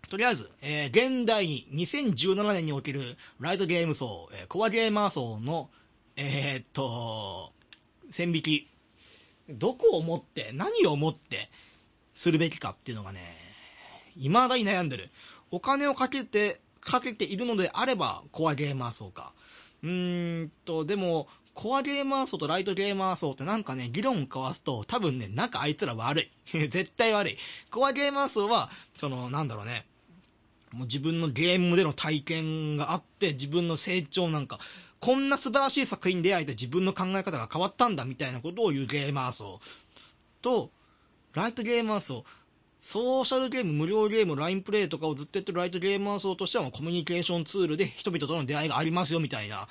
[0.10, 5.70] とりあえず、えー、現代に2017年におけるライトゲーム層、えー、コアゲーマー層の、
[6.16, 7.52] えー、っと、
[8.12, 8.70] 線引き、
[9.50, 11.50] どこをもって、何をもって、
[12.16, 13.38] するべきかっていうのがね、
[14.16, 15.10] 未だに悩んでる。
[15.52, 19.34] お金をかけて、かけているのであれば、コアゲーマー層か。
[19.82, 26.32] うーんと、でも、コアゲーマー層とライトゲーマー層ってなんかね、議論交わすと、多分ね、なんかあいつら悪い。
[26.70, 27.38] 絶対悪い。
[27.72, 29.86] コアゲーマー層は、その、なんだろうね。
[30.74, 34.60] もう自分のゲームでの体験があって、自分の成長なんか、
[35.00, 39.60] こんな素晴らしい作品に出会えて自分の考え方が変わったんだみたいなことを言うゲーマー層
[40.42, 40.72] と、
[41.34, 42.26] ライトゲーマー層、
[42.82, 49.68] ソーシャルゲーム、無料ゲーム、ラインプレイとかをずっとやってるライトゲーマー層としてはコミュニケーションツールで人々との出会いがありますよみたいな、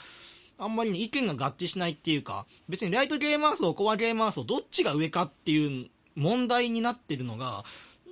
[0.59, 7.65] あんまりね、意見が合致しないっていうか、別にライトゲーマー層、コアゲーマー層、どっちが上かっていう問題になってるのが、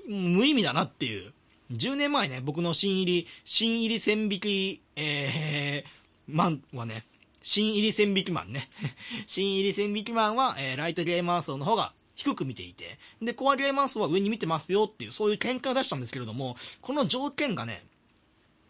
[0.09, 1.32] 無意味だなっていう。
[1.71, 7.07] 10年前ね、僕の新入り、新入り線引き、えー、マンはね、
[7.43, 8.68] 新入り線引きマンね。
[9.27, 17.87] 新入り線引きマンは、えー、ライトゲーマー層の方が低く見ていて、で、コアゲーマー層は上に見てますよっていう、そういう見解を出したんですけれども、この条件がね、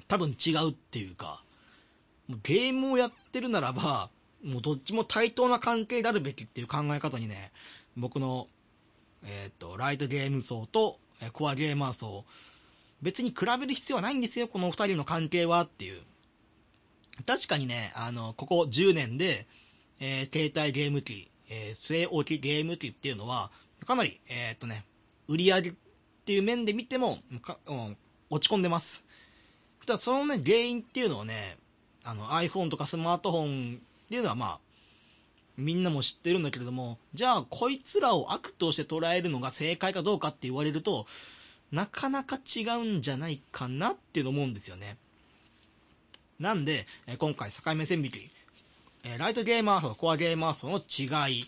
[0.07, 1.43] 多分違うっていうか、
[2.43, 4.11] ゲームをやってるならば、
[4.45, 7.51] もうどっちも対等な関係であるべきっていう考え方にね、
[7.97, 8.49] 僕の、
[9.25, 12.25] えっ、と、ライトゲーム層と、えーコアゲーマー層、
[13.03, 16.03] 別に比べる必要はないんですよ、この二人の関係はっていう。
[17.27, 19.47] 確かにね、あの、ここ10年で、
[19.99, 23.51] えー携帯ゲーム機、えー据え置きゲーム機っていうのは、
[23.87, 24.85] かなり、えーっとね、
[25.29, 25.75] 売り上げっ
[26.25, 27.19] ていう面で見ても、
[27.67, 27.97] うん
[28.33, 29.05] 落ち込んでます。
[29.87, 31.59] ただそのね、原因っていうのはね、
[32.05, 34.59] あの iPhone とかスマートフォンっていうのはまあ、
[35.57, 41.07] みんなも知ってるんだけれども、じゃあこいつらを悪として捉えるのが正解かどうかって言われると、
[41.73, 44.97] なかなか違うんじゃないかなって思うんですよね。
[46.39, 48.31] なんで、え今回境目線引き、
[49.05, 51.47] えライトゲーマー層、コアゲーマー層の違い、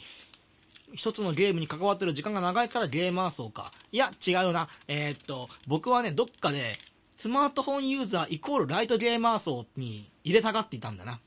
[0.94, 3.72] 一つのゲームに関わってる時間が長いからゲーマー層か。
[3.90, 4.68] いや、違うな。
[4.88, 6.78] えーっと、僕はね、どっかで、
[7.14, 11.20] スマートフォンユーザーイコールライトゲーマー層に入れたがっていたんだな。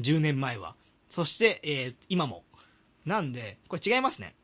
[0.00, 0.74] 10年前は。
[1.08, 2.44] そして、えー今も。
[3.06, 4.34] なんで、これ違いますね。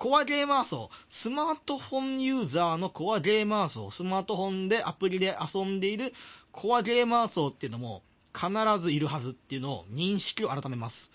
[0.00, 6.14] コアゲーマー層、スマートフォンユーザーのコアゲーマー層、スマートフォンでアプリで遊んでいる
[6.52, 8.02] コアゲーマー層っていうのも
[8.34, 8.48] 必
[8.80, 11.12] ずいるはずっていうのを認識を改めます。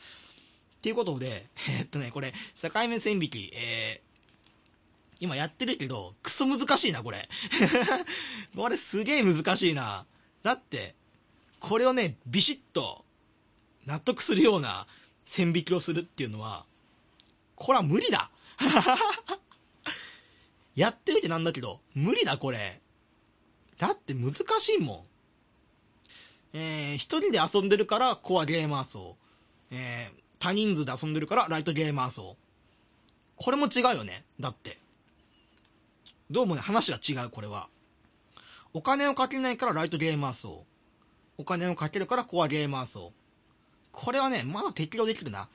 [0.78, 2.32] っていうことで、えーっとね、これ、
[2.62, 7.28] 境目線引き、えー、今やってるけど、クソ難しいな、これ。
[8.56, 10.06] これすげえ難しいな。
[10.44, 10.94] だって、
[11.60, 13.04] これをね、ビシッと
[13.88, 14.86] 納得するような
[15.26, 16.68] 線引きをするっていうのは、
[17.56, 18.30] これは無理だ。
[20.76, 22.82] やってみてなんだけど、無理だこれ。
[23.78, 25.06] だって難しいもん。
[26.54, 29.18] えー、一人で遊んでるからコアゲーマー層。
[29.72, 32.38] えー、多人数で遊んでるからライトゲーマー層。
[33.36, 34.26] これも違うよね。
[34.40, 34.80] だって。
[36.32, 37.70] どうもね、話が違う、これは。
[38.74, 40.66] お金をかけないからライトゲーマー層。
[41.38, 43.14] お金をかけるからコアゲーマー層。
[43.92, 45.50] これはね、まだ適用できるな。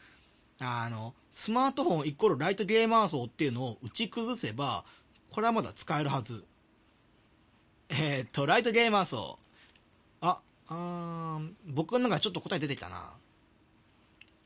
[0.61, 4.85] あの、スマートフォンイコールライトゲーマー層っていうのを打ち崩せば、
[5.31, 6.45] これはまだ使えるはず。
[7.89, 9.39] えー、っと、ライトゲーマー層。
[10.21, 13.11] あ、あー僕の中ちょっと答え出てきたな。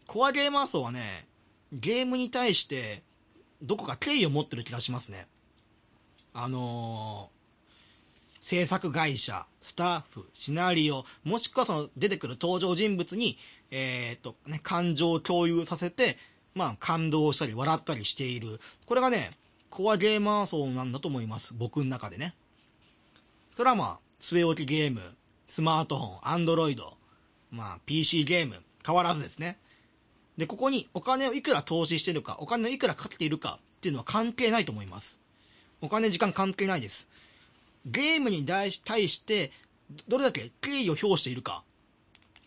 [0.06, 1.26] コアゲーマー層はね、
[1.72, 3.02] ゲームに対して、
[3.60, 5.26] どこか敬意を持ってる気がしますね。
[6.32, 7.34] あのー
[8.44, 13.38] 制作会社、スタッフ、シナリオ、もしくはその出てくる登場人物に、
[13.76, 16.16] えーっと、ね、感情を共有させて、
[16.54, 18.60] まあ、感動したり笑ったりしている。
[18.86, 19.32] これがね、
[19.68, 21.54] コアゲーマー層なんだと思います。
[21.54, 22.36] 僕の中でね。
[23.56, 25.00] それはまあ、据え置きゲーム、
[25.48, 26.96] スマートフォン、アンドロイド、
[27.50, 29.58] まあ、PC ゲーム、変わらずですね。
[30.36, 35.20] で、ここにお金をいくら投資してるか、お金をいくらかけているかっていうのは関係ないと思います。
[35.80, 37.08] お金、時間関係ないです。
[37.86, 39.50] ゲームに対して、
[40.06, 41.64] どれだけ敬意を表しているか。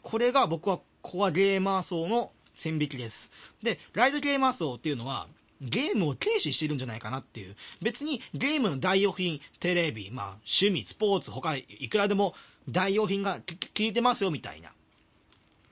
[0.04, 3.32] これが僕はコアゲーマー層の線引きです。
[3.64, 5.28] で、ライトゲーマー層っていうのは、
[5.62, 7.56] ゲームを軽視してるんじゃないかなっていう。
[7.82, 12.36] 別にゲームの代用品、テレビ、まあ、趣味、スポーツ、他いくらでも
[12.70, 13.42] 代用品が効
[13.78, 14.74] いてますよみたいな。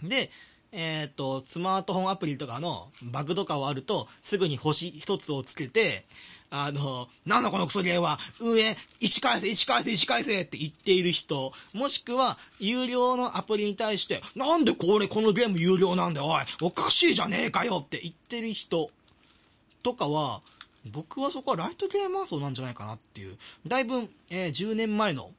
[0.02, 0.32] で、
[0.72, 6.06] えっ、と、スマートフォンアプリとかのバグとかはあると、すぐに星一つをつけて、
[6.50, 17.84] あの、なんだこのクソゲーは、運営、1返せ、1返せ、1返せって言っている人、もしくは、有料のアプリに対して、なんでこれ、このゲーム有料なんだよ、おい、おかしいじゃねえかよ。
[17.86, 18.90] って言ってる人、
[19.84, 20.42] とかは、
[20.92, 23.38] 僕はそこはライトゲーマー層なんじゃないかなっていう、
[23.68, 25.32] だいぶ、えー10年前の、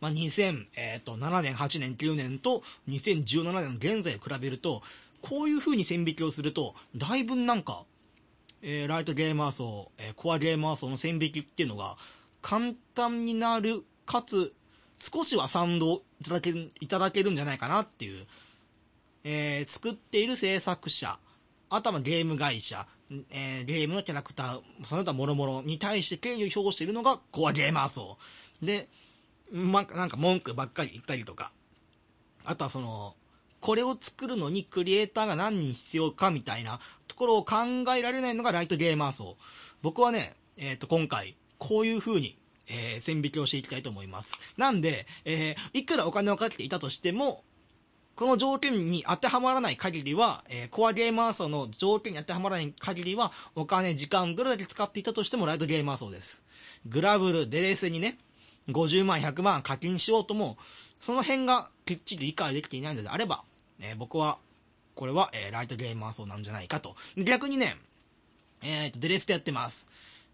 [0.00, 4.82] まあ、2007年、8年、9年と2017年の現在を比べると、
[5.22, 7.84] こういう風に線引きをすると、だいぶなんか、
[8.62, 11.96] えーライトゲーマー層、えーコアゲーマー層の線引きっていうのが
[12.42, 14.54] 簡単になる、かつ、
[14.98, 18.26] 少しは賛同いただける、いただけるんじゃないかなっていう、
[19.24, 21.18] えー作っている制作者、
[21.68, 22.86] あとはゲーム会社、
[23.30, 28.18] えーゲームのキャラクター、その他諸々に対して敬意を表しているのがコアゲーマー層。
[28.62, 28.88] で、
[29.52, 31.52] ま、なんか文句ばっかり言ったりとか、
[32.44, 33.14] あとはその、
[33.60, 37.56] これを作るのにクリエイターが何人必要かみたいなところを考
[37.96, 39.36] えられないのがライトゲーマー層。
[39.82, 42.38] 僕はね、えっ、と、今回、こういう風に、
[42.68, 44.34] えー、線引きをしていきたいと思います。
[44.56, 47.44] なんで、えー、いくらお金をかけていたとしても、
[48.16, 56.42] この条件に当てはまらない限りは、えー、コアゲーマー層の条件に当てはまらない限りは、お金、時間、どれだけ使っていたとしてもライトゲーマー層です。
[56.86, 58.18] グラブル、デレーセにね、
[58.68, 60.56] 50万、100万課金しようとも、
[61.00, 63.44] その辺がきっちり理解できていないのであれば、
[63.80, 64.38] えー僕は、
[64.94, 66.96] これは、えーライトゲーマー層なんじゃないかと。
[67.16, 67.76] 逆にね、
[68.62, 69.86] えーと、デレステやってます。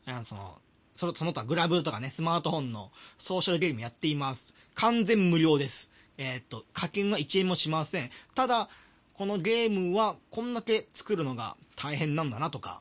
[0.07, 0.59] あのその、
[0.95, 4.55] その、その他グラブとかね、スマートフォンのソーシャルゲームやっています。
[4.75, 5.91] 完全無料です。
[6.19, 8.11] えっ、と、課金は1円もしません。
[8.35, 8.69] ただ、
[9.15, 12.81] このゲームはこんだけ作るのが大変なんだなとか、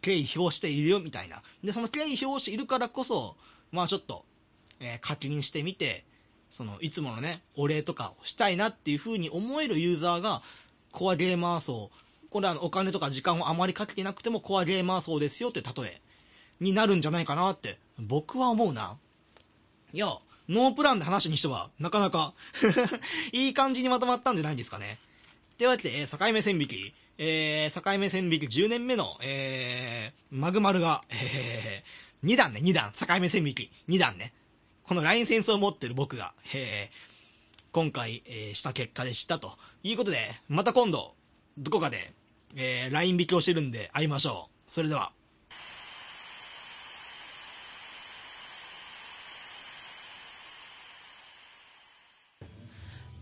[0.00, 1.42] 敬意表しているよみたいな。
[1.64, 3.36] で、その敬意表しているからこそ、
[3.72, 4.24] まあちょっと、
[4.80, 6.04] えー課金してみて、
[6.50, 10.42] その、いつものね、お礼とかをしたいなっていう風に思えるユーザーが、
[10.92, 11.90] コアゲーマー層、
[12.30, 16.00] これはお金とか時間をあまりかけてなくてもコアゲーマー層ですよって例え
[16.60, 18.96] になるんじゃないかなって、僕は思うな。
[19.92, 20.18] いや、
[20.48, 22.34] ノープランで話にしては、なかなか、
[23.32, 24.98] いい感じにまとまったんじゃないんですかね。
[25.56, 34.32] というわけで、えー境目線引き、えー、境目線引き10年目の、えー、マグマルが、えー、2段ね、2段、境目線引き、2段ね。
[34.88, 41.14] このラインセンスを持ってる僕が、えー、今回、えーした結果でしたということで、また今度、
[41.58, 42.14] どこかで、
[42.56, 44.72] えー、ライン引きをしてるんで会いましょう。
[44.72, 45.12] それでは。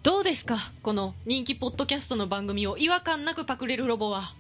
[0.05, 0.59] どうですか？
[0.85, 4.37] この人気ポッドキャストの番組を違和感なくパクれるロボは。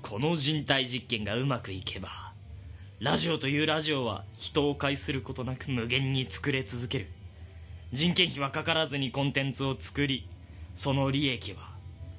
[0.00, 2.23] この人体実験がうまくいけば
[3.00, 7.08] ラジオというラジオは人を介することなく無限に作れ続ける。
[7.92, 10.28] 人件費はかからずにコンテンツを作り
[10.74, 11.74] その利益は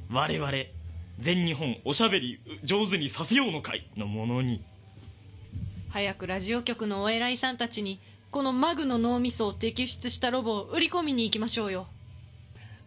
[0.09, 0.51] 我々
[1.17, 4.63] 全日本おしゃべり上手にさせようの会のものに。
[5.89, 11.87] 早くラジオ局のお偉いさんたちに、このマグの脳みそを摘出したロボを売り込みに行きましょうよ。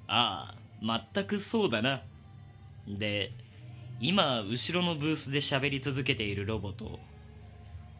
[0.07, 2.03] ああ全くそうだな。
[2.86, 3.32] で
[4.01, 7.01] 今後ろのブースで喋り続けているロボと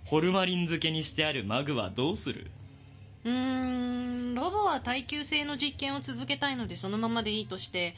[0.09, 2.51] ホルマリン漬けにしてあるマグはどうする？
[3.25, 7.95] うーん、ロボは耐久性の実験を続けたいのでそのままでいいとして、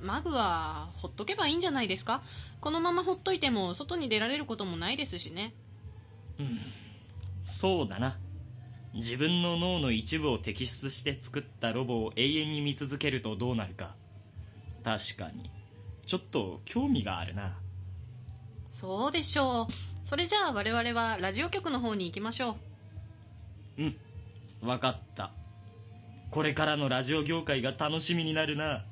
[0.00, 2.24] マグはほっとけばいいんじゃないですか？
[2.60, 5.54] このままほっといても外に出られることもないですしね。
[6.40, 6.58] うん。
[7.44, 8.18] そうだな。
[8.92, 13.94] 自分の脳の一部を摘出して作ったロボを永遠に見続けるとどうなるか。
[14.82, 15.48] 確かに。
[16.06, 17.56] ちょっと興味があるな
[18.72, 19.66] そうでしょう。
[20.02, 22.56] それじゃあ我々はラジオ局の方に行きましょ
[23.78, 23.82] う。
[23.82, 23.96] うん
[24.62, 25.32] わかった
[26.30, 28.84] これからのラジオ業界が楽しみになるな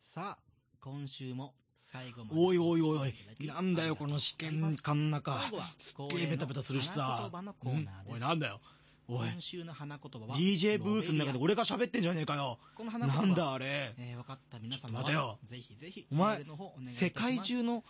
[0.00, 0.38] さあ、
[0.80, 2.40] 今週も最後まで。
[2.40, 5.38] おいおいおいおい、なんだよこの試験官の中。
[5.78, 7.30] すっげえベタベタするしさ。
[7.32, 8.60] うんおいなんだよ。
[9.08, 12.58] おい、今週の花言葉は DJ ブースの中で俺が喋ってんじゃねえかよ。
[12.74, 13.94] この花言葉なんだあれ。
[13.98, 14.58] えー、分かった。
[14.58, 15.38] 皆様ちょっと待てよ。
[15.44, 16.44] ぜひぜひお前
[16.86, 17.84] 世界中の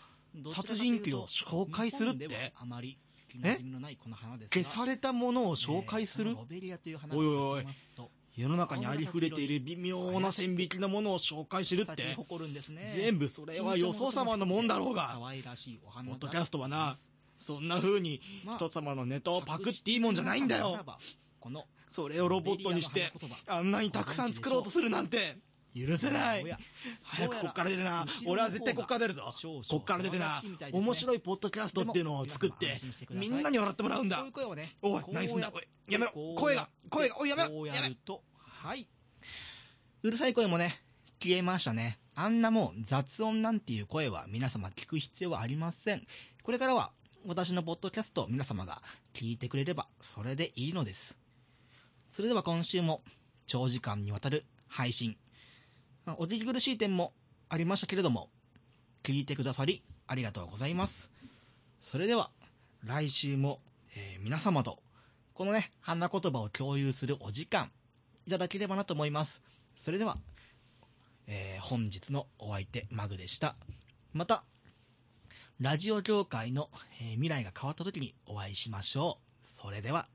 [0.55, 2.52] 殺人鬼を紹介するって？
[2.60, 2.98] あまり
[3.30, 6.30] 聞き馴染みのないこの花ですが消されたものを紹介する？
[6.30, 7.66] えーロベリアという花おいおいおい。
[8.36, 12.12] 世の中にありふれている微妙な線引きのものを紹介するって。
[12.14, 12.93] 誇るんですね。
[12.94, 15.16] 全部それはよそ様のもんだろうが。
[15.18, 16.98] ポッドキャストはな
[17.36, 18.20] そんな風に
[18.56, 20.84] 人様のネタをパクっていいもんじゃないんだよ。
[21.40, 23.12] このそれをロボットにして
[23.46, 25.38] あんなにたくさん作ろうとするなんて
[25.74, 26.56] 許せない。
[27.02, 29.32] 早くこっから出てな俺は絶対こっから出るぞ。
[29.68, 30.42] こっから出てな
[30.72, 32.78] 面白いポッドキャストっていうのを作って
[33.10, 34.24] みんなに笑ってもらうんだ。
[34.82, 35.52] おい何すんだ？
[35.54, 36.12] おいやめろ。
[36.36, 37.66] 声が声がおいやめろ。
[37.66, 38.88] やめやるとはい。
[40.02, 40.82] うるさい声もね、
[41.22, 41.98] 消えましたね。
[42.14, 46.06] あんなもう雑音なんていう声は皆様聞く必要はありません。
[46.42, 46.92] これからは
[47.28, 48.80] 私のポッドキャストを皆様が
[49.12, 51.16] 聞いてくれればそれでいいのです。
[52.04, 53.02] それでは今週も
[53.46, 55.16] 長時間にわたる配信。
[56.06, 57.12] お聞き苦しい点も
[57.48, 58.30] ありましたけれども、
[59.02, 61.10] 聞いてくださりありがとうございます。
[61.82, 62.30] それでは
[62.84, 63.58] 来週も、
[63.96, 64.78] えー皆様と
[65.34, 67.72] このね、花言葉を共有するお時間
[68.26, 69.42] いただければなと思います。
[69.74, 70.16] それでは、
[71.26, 73.56] えー本日のお相手、マグでした。
[74.12, 74.44] また、
[75.58, 76.68] ラジオ業界の、
[77.00, 79.46] えー未来が変わった時にお会いしましょう。
[79.46, 80.06] それでは。